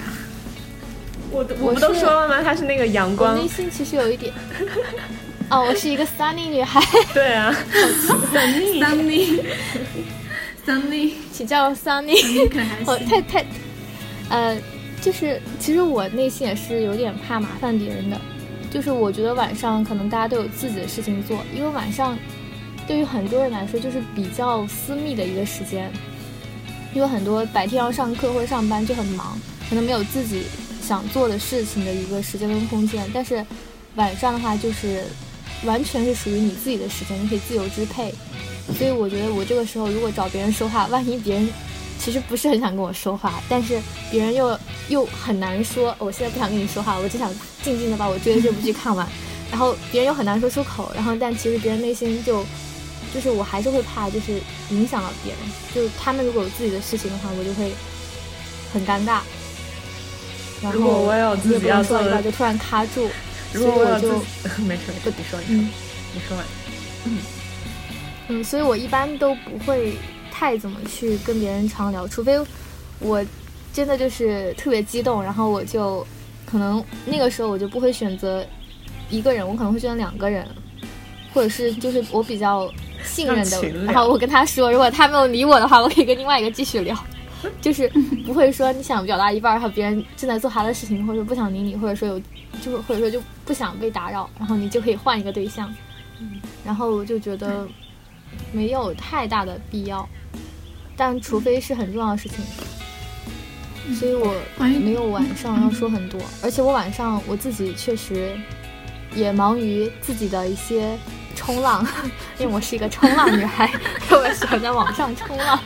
[1.32, 2.42] 我我不都说了吗？
[2.44, 4.34] 她是那个阳我光内，心其实有一点，
[5.50, 6.80] 哦，我是一个 sunny 女孩，
[7.14, 7.56] 对啊
[8.34, 9.42] ，Sunny，Sunny
[10.66, 12.16] Sunny 请叫我 sunny。
[12.86, 13.46] 我，太太，
[14.30, 14.56] 呃，
[15.02, 18.22] 就是其实我内心也是有点怕麻烦别人的，
[18.74, 22.18] 就是我觉得晚上可能大家都有自己的事情做，因为晚上
[22.88, 25.92] 对于很多人来说就是比较私密的一个时间，
[26.92, 30.42] 因为很多白天要上课或者上班就很忙，可能没有自己
[30.82, 33.46] 想做的事情的一个时间跟空间，但是
[33.94, 35.04] 晚上的话就是
[35.66, 38.12] 完全是属于你自己的时间，你可以自由支配。
[38.76, 41.48] 所以我觉得我这个时候如果找别人说话，万一别人
[42.04, 43.80] 其实不是很想跟我说话，但是
[44.12, 47.32] 别人又又很难说，我现在不想跟你说话，我只想
[47.62, 49.08] 静静的把我追的这部剧看完，
[49.50, 52.46] 然后别人又很难说出口，然后但其实别人内心就
[53.14, 55.42] 就是我还是会怕，就是影响到别人，
[55.74, 57.72] 就是他们如果有自己的事情的话，我就会
[58.74, 59.22] 很尴尬。
[60.62, 63.10] 然后如果我有自己的到一半就突然卡住，
[63.54, 64.12] 如果我就
[64.64, 65.70] 没事没事，你说你说嗯
[66.14, 66.46] 你说完。
[68.28, 69.98] 嗯，所以我一般都不会
[70.34, 72.34] 太怎么去跟别人常聊，除非
[73.00, 73.24] 我
[73.72, 76.06] 真的就是特别激动，然后我就
[76.44, 78.44] 可能那个时候我就不会选择
[79.12, 80.48] 一个人，我可能会选择两个人，
[81.32, 82.68] 或者是就是我比较
[83.04, 86.98] 信任的然后我跟他说，如果他没有理我的话，我可以跟另外一个继续聊。
[87.62, 87.90] 就是
[88.26, 92.20] 不会说你想表达一半儿，然后别人正在做他的事情，或者说不想理你，或者说有，
[92.62, 95.70] 就是或者说就不想被打扰，然后你就可以换一个对象。
[96.64, 97.68] 然后我就觉得
[98.54, 100.08] 没有太大的必要，
[100.96, 108.32] 但除非是很重要的事情，所以我没有晚上要说很多，而且我晚上我自己确实
[109.16, 110.98] 也忙于自己的一些
[111.36, 111.86] 冲浪，
[112.40, 113.70] 因为我是一个冲浪女孩，
[114.12, 115.60] 我喜欢在网上冲浪，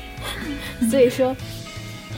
[0.90, 1.34] 所以说。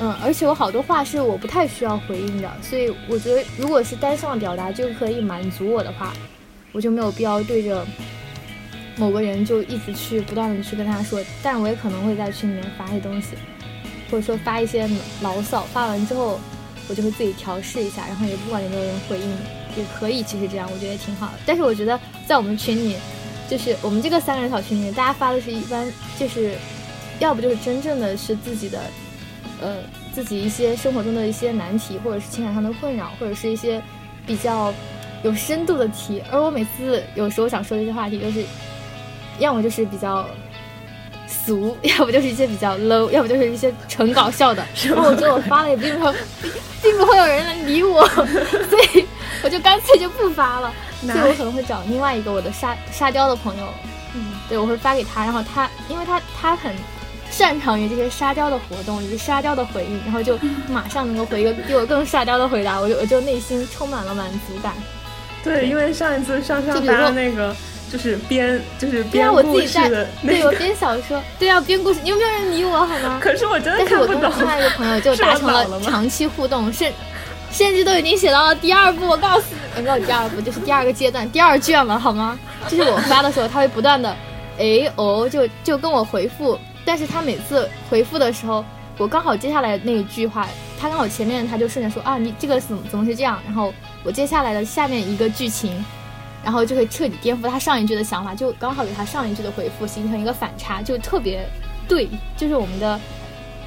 [0.00, 6.12] 嗯，而且我好多话是我不太需要回应的，所以我觉得如果是单向的表达就可以满足我的话，
[6.72, 7.86] 我就没有必要对着
[8.96, 13.30] 某个人就一直去不断的去跟他说，但我也可能会在群里面发一些东西，
[14.10, 14.88] 或者说发一些
[15.20, 16.38] 牢骚，发完之后
[16.88, 19.28] 我就会自己调试一下，然后也不管有没有人回应，
[19.76, 21.32] 也可以，其实这样我觉得也挺好的。
[21.44, 22.96] 但是我觉得在我们群里，
[23.48, 26.54] 就是我们这个三个人小群里，大家发的是一般就是，
[27.18, 28.80] 要不就是真正的是自己的，
[29.60, 29.78] 呃，
[30.14, 33.82] 自己一些生活中的一些难题，或者是情感上的困扰，或者是一些
[34.24, 34.72] 比较
[35.22, 36.22] 有深度的题。
[36.30, 38.44] 而我每次有时候想说的一些话题，都是
[39.38, 40.26] 要么就是比较
[41.26, 44.64] 俗， 要不就是一些比较 low，要不就是一些纯搞笑的。
[44.86, 46.12] 然后我觉得我发了也并不
[46.82, 48.06] 并不会有人来理我，
[48.70, 49.04] 所以
[49.42, 50.72] 我就干脆就不发了。
[51.00, 53.68] 所以我可能会找另外一个我的沙沙雕的朋友，
[54.14, 56.74] 嗯，对我会发给他，然后他因为他他很
[57.30, 60.38] 擅长于这些沙雕的活动以及沙雕的回应，然后就
[60.70, 64.72] 马上能够回一个比我更沙雕的回答，我就我就内心充满了满足感。
[65.42, 67.54] 对，因为上一次上上发那个
[67.94, 73.20] 就是编就是对啊，我自编故己在事的那对我，编小说，对啊，编故事，你有没有人理我好吗？
[73.22, 74.30] 可是我真的但是我看不懂。
[74.32, 76.92] 跟另外一个朋友就 达成了长期互动，甚
[77.52, 79.06] 甚至都已经写到了第二部。
[79.06, 82.36] 我告诉你，没有第二部，就是第二个阶段，第二卷了，好吗？
[82.66, 84.16] 就是我发的时候，他会不断的，
[84.58, 88.64] 哎哦，就就跟我回复，但是他每次回复的时候，
[88.98, 90.48] 我刚好接下来那一句话，
[90.80, 93.72] 他刚好前面他就顺着说啊，你这个怎么怎么是这样，然后
[94.02, 95.72] 我接下来的下面一个剧情。
[96.44, 101.48] 然后就会彻底颠覆他上一句的想法，就刚好给他上一句的回复形成一个反差，就特别
[101.88, 103.00] 对，就是我们的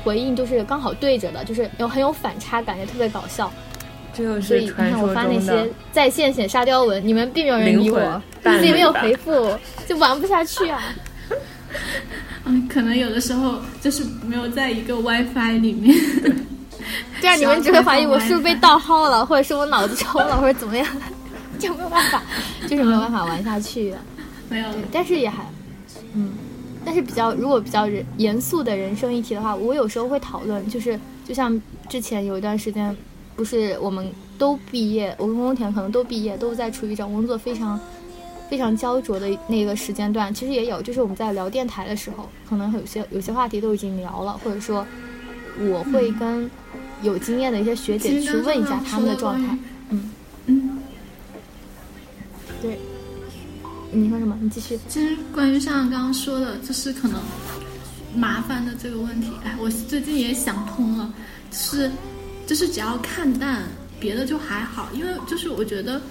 [0.04, 3.52] 回应就是刚好对着的，就是有很有反差感，也特别搞笑。
[4.14, 9.58] 这就所以你看我发那些在线写沙雕文，你们并没有人理我，伴自己没有回复，
[9.88, 10.82] 就玩不下去啊。
[12.46, 15.96] 嗯，可能有的时候就是没有在一个 WiFi 里面。
[17.20, 20.88] 对啊你们只会怀疑我是不是被盗号了，或者是我脑子抽了，或者怎么样，
[21.60, 22.22] 就没有办法，
[22.68, 23.98] 就是没有办法玩下去的。
[24.50, 25.46] 没有，但是也还，
[26.14, 26.32] 嗯，
[26.86, 32.96] 但是比较如果比较人严肃的人生议题的话，我有时候会讨论，就是就像之前有一段时间，
[33.36, 37.80] 不是我们都毕业，我跟翁田可能都毕业，都在处于找工作非常
[38.50, 40.34] 非常焦灼的那个时间段。
[40.34, 44.86] 其实也有，就是我们在聊电台的时候，可能有些有些话题都已经聊了，或者说
[45.60, 46.50] 我会跟
[47.02, 49.58] 有经验的一些学姐去问一下他们的状态。。
[49.90, 50.12] 嗯，
[50.46, 50.80] 嗯，
[53.92, 54.38] 你说什么？
[54.42, 54.78] 你继续。
[54.90, 57.22] 其实关于像刚刚说的，就是可能
[58.16, 61.14] 麻烦的这个问题，哎，我最近也想通了，
[61.52, 61.92] 就是
[62.46, 63.64] 就是只要看淡，
[64.00, 66.02] 别的就还好，因为就是我觉得，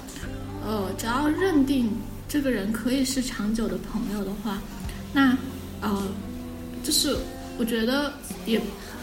[0.65, 1.91] 呃，只要认定
[2.29, 4.59] 这个人可以是长久的朋友的话，
[5.13, 5.37] 那
[5.81, 6.03] 呃，
[6.83, 7.17] 就是
[7.59, 8.13] 我觉得
[8.47, 8.61] 也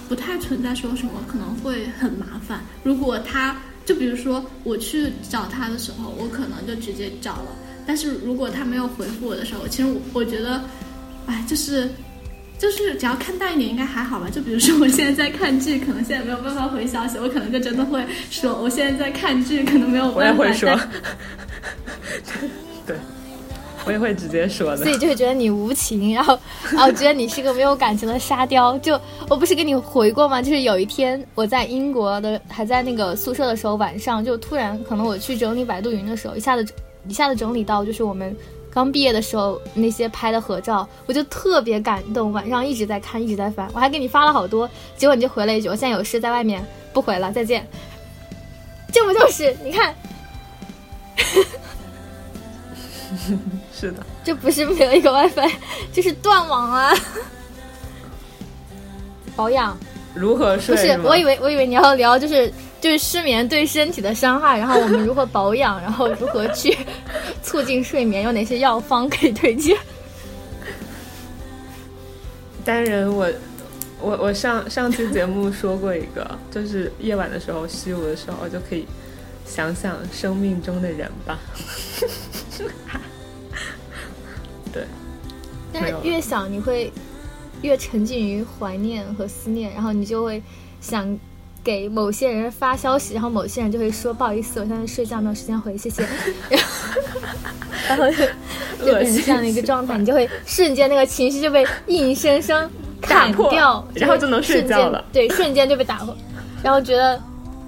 [0.09, 2.61] 不太存在说什么可能会很麻烦。
[2.83, 3.55] 如果他
[3.85, 7.55] 就比如说我去找他的时候，我可能就直接找了。
[7.85, 10.63] 但是如果他没有回复我的时候，其实我我觉得，
[11.25, 11.89] 哎，就是
[12.57, 14.29] 就是只要看淡一点，应该还好吧。
[14.29, 20.51] 就比如说我 现在在看剧，可能现在没有办法回消息，我可能就真的会说我现在在看剧，可能没有办法我也。
[20.51, 20.69] 会说
[22.25, 22.49] 但，
[22.87, 22.95] 对，
[23.85, 24.89] 我也会直接说的所。
[24.89, 26.37] 以就会觉得你无情，然后
[26.71, 28.77] 然后觉得你是个没有感情的沙雕。
[28.79, 30.41] 就我不是跟你回过吗？
[30.41, 36.65] 就是有一天我在英国的还在那个宿舍的时候，晚上就突然可能我去整理百度云的时候，一下子
[37.07, 38.35] 一下子整理到就是我们
[38.71, 47.67] 刚毕业的时候那些拍的合照，我就特别感动，晚上一直在看，一直在翻，我还给你发了好多，结果你就回了一句我现在有事在外面，不回了，再见。
[48.91, 49.93] 这不就是你看？
[53.73, 55.51] 是的，这不是没有一个 WiFi，
[55.91, 56.93] 就是断网啊！
[59.35, 59.77] 保养
[60.13, 66.77] 如何睡不是，我以为我以为你要聊就是就是失眠对身体的伤害，然后我们如何保养，然后如何去
[67.43, 69.77] 促进睡眠，有哪些药方可以推荐？
[72.63, 73.29] 单人我。
[74.05, 78.85] 我我上上期节目说过一个，就是夜晚的时候虚无的时候就可以
[79.45, 81.39] 想想生命中的人吧。
[84.71, 84.85] 对，
[85.71, 86.91] 但是越想你会
[87.61, 90.41] 越沉浸于怀念和思念，然后你就会
[90.81, 91.17] 想
[91.63, 96.05] 给某些人发消息，然后某些人就会说不好意思，我现在睡觉没有时间回，谢谢。
[97.87, 98.17] 然后就
[98.85, 102.69] 就变成这样的一个状态，你就会瞬间那个情绪就被硬生生。
[103.05, 105.03] 砍掉，然后就能睡觉了。
[105.11, 106.15] 对，瞬间就被打破，
[106.63, 107.21] 然后觉得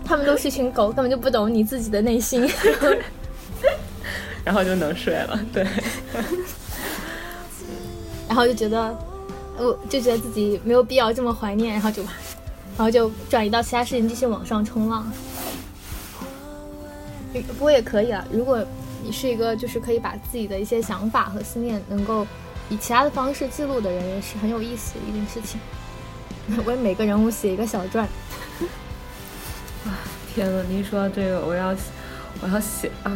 [0.06, 2.50] 他们都是一群狗，根本就不懂你自己的内心，
[4.46, 5.38] 然后就能睡了。
[5.52, 5.68] 对，
[8.30, 8.98] 然后就觉得，
[9.58, 15.12] 我就觉得自己没有必要这么怀念，然后就，然后就转移到其他事情，继续往上冲浪。
[17.34, 18.64] 不过也可以啊，如果
[19.04, 22.26] 你是一个就是可以把自己的一些想法和思念能够。
[22.68, 25.60] 以其他的方式记录的人也是很有意思的一件事情。
[26.66, 28.08] 为每个人物写一个小传。
[29.86, 29.94] 啊，
[30.34, 30.64] 天呐！
[30.68, 31.76] 你一说到这个，我要
[32.42, 33.16] 我要写啊！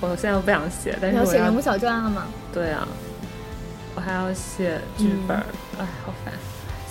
[0.00, 2.26] 我现在不想写，但是我要写人物小传了吗？
[2.52, 2.88] 对啊，
[3.94, 5.36] 我还要写剧本。
[5.78, 6.32] 哎，好烦！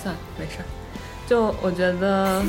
[0.02, 0.64] 算了，没事儿。
[1.26, 2.42] 就我觉得，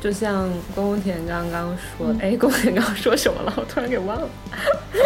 [0.00, 3.52] 就像宫田刚刚说，哎，宫田刚刚说什么了？
[3.56, 4.28] 我突然给忘了。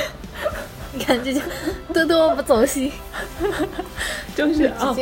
[0.93, 1.41] 你看，这就
[1.95, 2.91] 多多不走心，
[4.35, 4.95] 就是啊，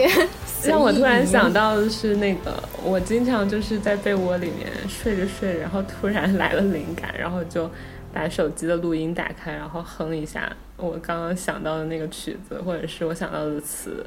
[0.64, 7.70] 让我突然想到的是那个，我经常就是在被窝里面睡着睡着，然后突然来了灵感，然后就
[8.12, 14.04] 把手机的录音打开，然后哼一下我刚刚想到的那个曲子，或者是我想到的词，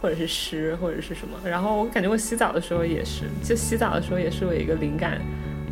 [0.00, 1.38] 或者是诗，或者是什么。
[1.48, 5.20] 然后我感觉我洗澡的时候也是，就洗澡的时候也是我一个灵感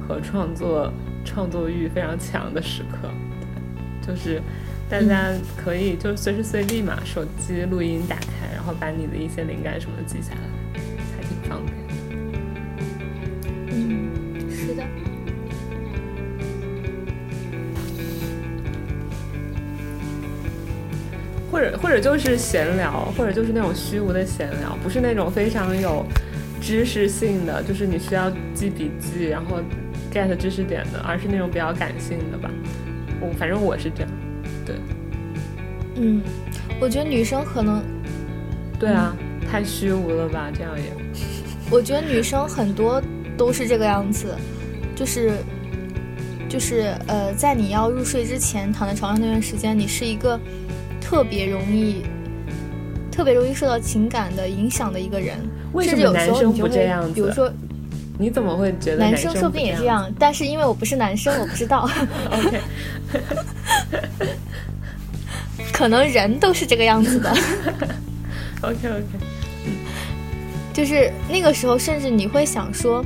[0.07, 0.93] 和创作
[1.25, 3.09] 创作欲非常强的时刻，
[4.07, 4.41] 就是。
[4.87, 10.41] 大家可以就随时随地嘛，手机录音打开，然后把你的一些灵感什么记下来，
[21.55, 26.05] 或者或者就是闲聊，或者就是那种虚无的闲聊，不是那种非常有
[26.61, 29.59] 知识性的，就是你需要记笔记然后
[30.13, 32.51] get 知识点的，而是那种比较感性的吧。
[33.21, 34.11] 我反正我是这样。
[34.67, 34.75] 对，
[35.95, 36.21] 嗯，
[36.81, 37.81] 我觉得女生可能，
[38.77, 39.17] 对啊，
[39.49, 40.51] 太虚无了吧？
[40.53, 40.93] 这样也，
[41.71, 43.01] 我觉得女生很多
[43.37, 44.35] 都是这个样子，
[44.97, 45.31] 就是，
[46.49, 50.37] 就是呃，在你要入睡之前躺在床上那段时间，你是一个
[51.05, 52.03] 特别容易、
[53.13, 55.37] 特别容易受到情感的影响的一个人。
[55.75, 57.13] 为什么男生不这样子？
[57.13, 57.53] 比如说，
[58.19, 60.11] 你怎么会觉得男生说不定也这样？
[60.19, 61.89] 但是因为我不是男生，我不知道。
[62.33, 62.61] OK。
[65.73, 67.31] 可能人都是这个样子的。
[68.63, 69.05] OK OK，
[70.73, 73.05] 就是那个时候，甚至你会想说，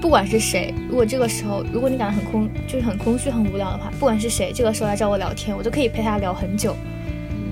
[0.00, 6.74] 不管是谁，如果这个时候，如果你感到很空，就是很空虚、很无聊的话，不管是谁，这个时候来找我聊天，我都可以陪他聊很久。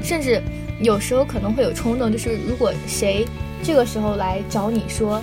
[0.03, 0.41] 甚至
[0.81, 3.27] 有时候可能会有冲动，就是如果谁
[3.63, 5.23] 这个时候来找你说，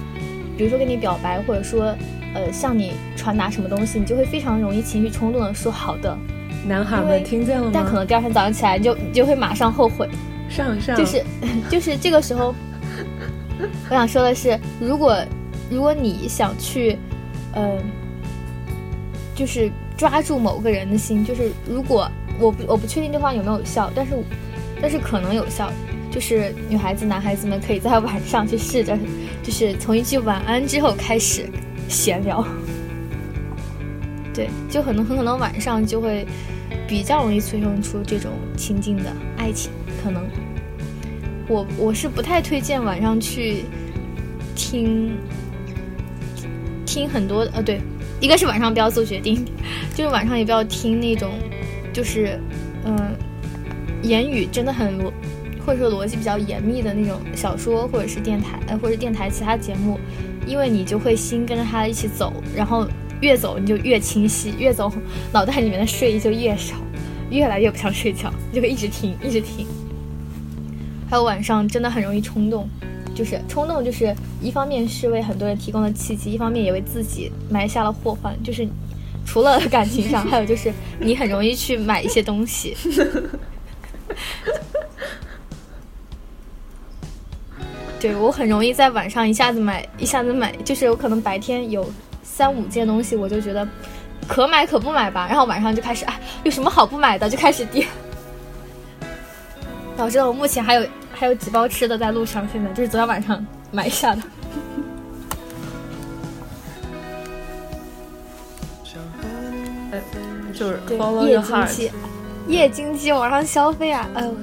[0.58, 1.96] 比如说跟你表白，或者说
[2.34, 6.18] 呃向你传达什么东西，你就会非常容易情绪冲动的说好的。
[6.68, 7.72] 男孩们听见了吗？
[7.74, 10.10] 但可能第二天早上起来，你就你就会马上后悔。
[10.50, 11.24] 上上就是
[11.70, 12.54] 就是这个时候，
[13.90, 15.18] 我想说的是，如果
[15.70, 16.98] 如果你想去，
[17.54, 17.80] 嗯，
[19.34, 22.10] 就是抓住某个人的心，就是如果
[22.40, 24.14] 我不我不确定这话有没有效，但是
[24.86, 25.72] 但是可能有效，
[26.12, 28.96] 就是女孩子男孩子们可以在晚上去试着，
[29.42, 31.50] 就是从一句晚安之后开始
[31.90, 32.46] 闲聊。
[34.32, 36.28] 对，就可能很可能晚上就会。
[36.88, 39.72] 比较容易催生出这种亲近的爱情，
[40.04, 40.24] 可能
[41.48, 43.66] 我我是不太推荐晚上去
[44.56, 45.18] 听
[46.86, 47.82] 听很多呃，对，
[48.20, 49.44] 一个是晚上不要做决定，
[49.96, 51.32] 就是晚上也不要听那种
[51.92, 52.40] 就是
[52.86, 53.16] 嗯
[54.08, 55.12] 言语真的很逻
[55.66, 60.00] 或者说逻辑比较严密的那种小说或者是电台呃或者电台其他节目，
[60.46, 62.88] 因为你就会心跟着他一起走，然后。
[63.22, 64.92] 越走你就越清晰，越走
[65.32, 66.76] 脑袋里面的睡意就越少，
[67.32, 69.66] 越来越不想睡觉，就会一直听，一直听。
[71.10, 72.68] 还有晚上真的很容易冲动，
[73.16, 78.38] 就是冲动，就是一方面是为很多人提供了契机，一方面也为自己埋下了祸患。
[78.44, 78.68] 就是
[79.26, 82.76] 除了感情上，还有就是你很容易去买一些东西。
[88.06, 91.90] 对我很容易在晚上一下子买，一下子买，就是我可能白天有。
[92.22, 93.66] 三五件东西，我就觉得
[94.28, 97.88] 可买可不买吧，然后晚上就开始哎，有什么好不买的，就开始跌，
[99.96, 104.22] 导致我目前还有还有几包吃的在路上，现在就是昨天晚上买下的。
[109.92, 110.02] 哎，
[110.54, 111.66] 就是，follow 夜经。
[111.68, 111.92] 济，
[112.48, 114.36] 夜经济网上消费啊，哎呦，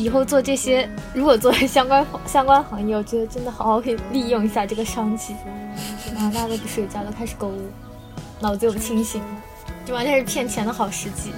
[0.00, 5.34] 以后做这些，如果做 相关相关行业，我觉得真的好好可以利用一下这个商机。
[6.16, 7.68] 啊，大家都不睡觉了，开始购物，
[8.40, 9.28] 脑子又清醒了，
[9.84, 11.32] 这完全是骗钱的好时机。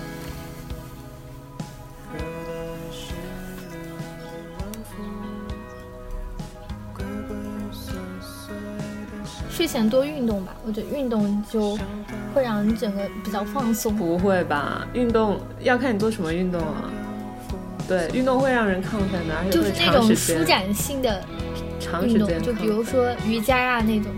[9.51, 11.77] 睡前多运动吧，我觉得运动就
[12.33, 13.97] 会让你整个比较放松。
[13.97, 14.87] 不会吧？
[14.93, 16.91] 运动要看你做什么运动啊。
[17.89, 20.45] 对，运动会让人亢奋的，而且就是会那种舒。
[20.45, 21.23] 展性的，
[21.81, 24.11] 长时间就比如说瑜伽呀、那种，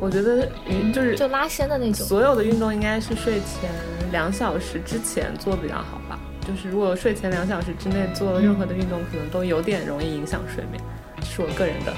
[0.00, 2.06] 我觉得瑜就是就拉伸的那种。
[2.06, 3.70] 所有的运动应该是睡前
[4.12, 6.18] 两小时之前做比较好吧。
[6.46, 10.78] 就是如果睡前两小时之内做任何的运动，可能都有点容易影响睡眠，
[11.20, 11.92] 这是我个人的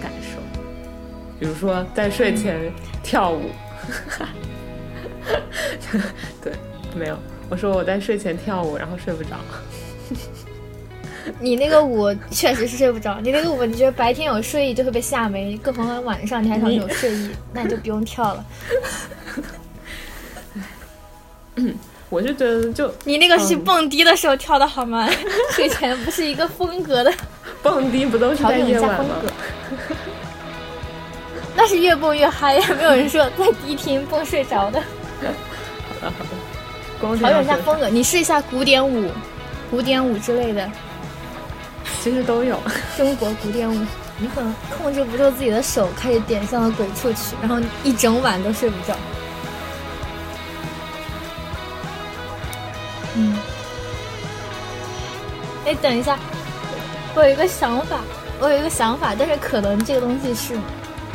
[0.00, 0.38] 感受。
[1.38, 2.72] 比如说在睡前
[3.02, 3.50] 跳舞，
[6.42, 6.54] 对，
[6.94, 7.18] 没有，
[7.48, 9.36] 我说我在睡前跳舞，然后睡不着。
[11.40, 18.44] 你那个舞确实是睡不着，你那个舞你觉得白天有睡意就会被吓没，更何况晚上你还想有睡意，那你就不用跳了。
[22.08, 25.08] 我是觉得就你那个是蹦迪的时候跳的好吗？
[25.52, 27.12] 睡前不是一个风格的，
[27.62, 29.16] 蹦迪不都是在夜晚吗？
[31.56, 34.80] 那是越蹦越嗨呀，没有人说在迪厅蹦睡着的。
[35.20, 36.45] 光调整
[37.14, 39.10] 一下这样风格，你试一下古典舞、
[39.70, 40.68] 古典舞之类的。
[42.02, 42.58] 其实都有。
[42.96, 43.86] 中国古典舞，
[44.18, 48.96] 你可能控制不住自己的手，开始点向了鬼畜曲，然后一整晚都睡不着。
[53.16, 53.36] 嗯，
[55.64, 56.18] 哎，等一下，
[57.14, 58.00] 我有一个想法，
[58.38, 60.54] 我有一个想法，但是可能这个东西是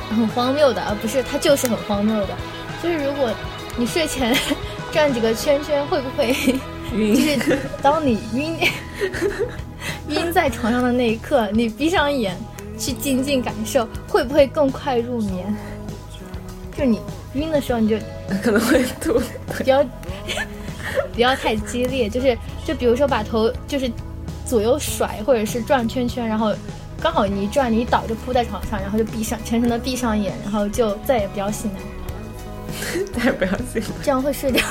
[0.10, 2.30] 很荒谬的，而不是它就是很荒谬的。
[2.84, 3.30] 就是如果
[3.78, 4.36] 你睡前
[4.92, 6.36] 转几个圈圈，会不会？
[6.94, 7.16] 晕。
[7.16, 8.56] 就是当你晕
[10.10, 12.38] 晕在床上的那一刻，你闭上眼
[12.78, 15.56] 去静静感受，会不会更快入眠？
[16.78, 17.00] 就你
[17.34, 17.98] 晕的时候，你就
[18.44, 19.20] 可能会吐。
[19.48, 19.84] 不要
[21.14, 23.90] 不要太激烈，就是就比如说把头就是
[24.46, 26.54] 左右甩，或者是转圈圈，然后
[27.02, 31.80] 刚好你一转，你一倒就扑在床上，然后就闭上沉沉的闭上眼，然后就再也不要醒来，
[33.18, 33.90] 再也不要醒了。
[34.04, 34.60] 这样会睡着。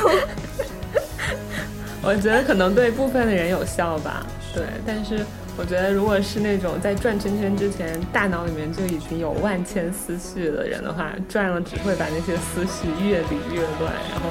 [2.02, 4.24] 我觉得可能对部分的人有效吧，
[4.54, 4.64] 对。
[4.86, 5.22] 但是
[5.56, 14.30] 我觉得，如果是那种在转圈圈之前，大脑里面就已经有万千思绪的人的话，转了只会把那些思绪越理越乱，然后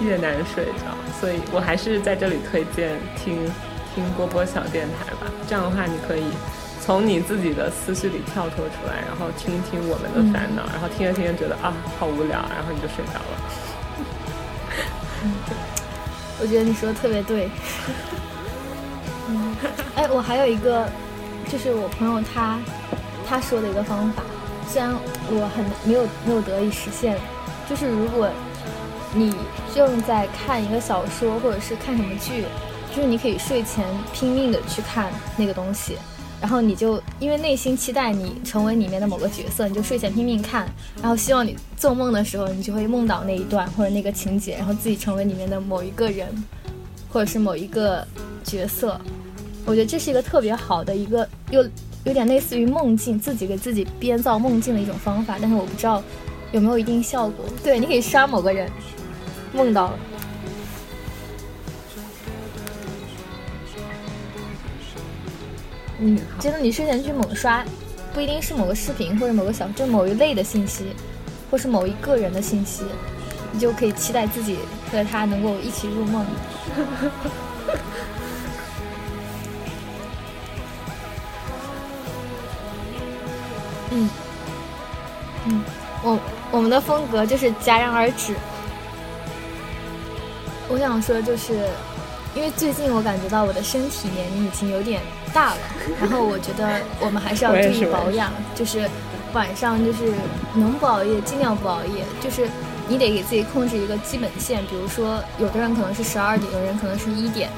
[0.00, 0.94] 越难睡着。
[1.20, 3.44] 所以我还是在这里推荐听
[3.92, 5.26] 听波波小电台吧。
[5.48, 6.22] 这样的话，你可以
[6.90, 13.38] 从你自己的思绪里跳脱出来，然后听一听我们的烦恼，然后听着听着觉得啊好无聊，然后你就睡着了。
[16.40, 17.48] 我觉得你说的特别对。
[19.28, 19.56] 嗯，
[19.94, 20.88] 哎，我还有一个，
[21.48, 22.58] 就是我朋友他
[23.24, 24.24] 他说的一个方法，
[24.66, 24.92] 虽然
[25.30, 27.16] 我很没有没有得以实现，
[27.68, 28.28] 就是如果
[29.14, 29.32] 你
[29.72, 32.46] 正在看一个小说或者是看什么剧，
[32.92, 35.96] 就是你可以睡前拼命的去看那个东西。
[36.40, 40.66] 然后你就因为内心期待你成为里面的某个角色，你就睡前拼命看，
[41.00, 46.26] 然后希望你做梦的时候，你就会梦到那一段或者那个情节，然后自己成为里面的某一个人，
[47.10, 48.06] 或者是某一个
[48.42, 48.98] 角色。
[49.66, 51.62] 我觉得这是一个特别好的一个又
[52.04, 56.02] 有点类似于梦境，自己给自己编造梦境的一种方法，但是我不知道
[56.52, 57.44] 有没有一定效果。
[57.62, 58.70] 对，你可以刷某个人，
[59.52, 59.98] 梦到了。
[66.02, 67.62] 嗯，真的，你睡前去猛刷，
[68.14, 70.96] 不一定是某个视频或者某个小，就某一类的信息，
[71.50, 72.84] 或是某一个人的信息，
[73.52, 74.56] 你就可以期待自己
[74.90, 76.26] 和他能够一起入梦。
[83.92, 84.08] 嗯，
[85.48, 85.62] 嗯，
[86.02, 86.18] 我
[86.50, 88.34] 我们的风格就是戛然而止。
[90.68, 91.68] 我想说，就是
[92.34, 95.02] 因为最近我感觉到我的身体年龄已经有点
[95.32, 95.58] 大了，
[96.00, 98.88] 然后我觉得我们还是要注意保养，就是
[99.32, 100.12] 晚上就是
[100.54, 102.48] 能不熬夜尽量不熬夜，就是
[102.88, 107.48] 你得给自己控制一个基本线，比如说有的人可能是十二点，有的人可能是一点，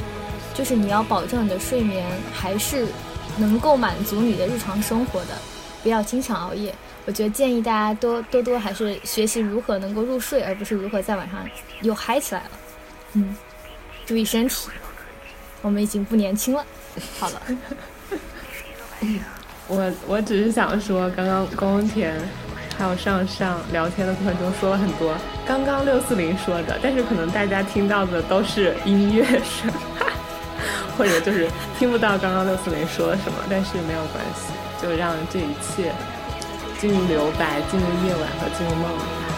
[0.55, 2.87] 就是你要保证你的睡眠还是
[3.37, 5.39] 能够满足你的日常生活的，
[5.83, 6.75] 不要经常熬夜。
[7.05, 11.41] 我觉得建议大家多多多还是学习如何能够入睡，而不是如何在晚上
[11.81, 12.51] 又嗨起来了。
[13.15, 13.37] 嗯，
[14.07, 14.69] 注意身体，
[15.63, 16.65] 我们已经不年轻了。
[17.19, 17.41] 好了，
[19.69, 22.15] 我我只是想说，刚刚宫田
[22.79, 25.15] 还有上上聊天的过程中说了很多，
[25.47, 29.73] 刚刚六四零说的，但是可能大家听到的都是音乐声，
[30.99, 31.49] 或者就是
[31.79, 34.53] 听不到刚刚六四零说了什么，但是没有关系，
[34.83, 35.93] 就让这一切
[36.79, 39.32] 进入留白，进入夜晚和进入梦里。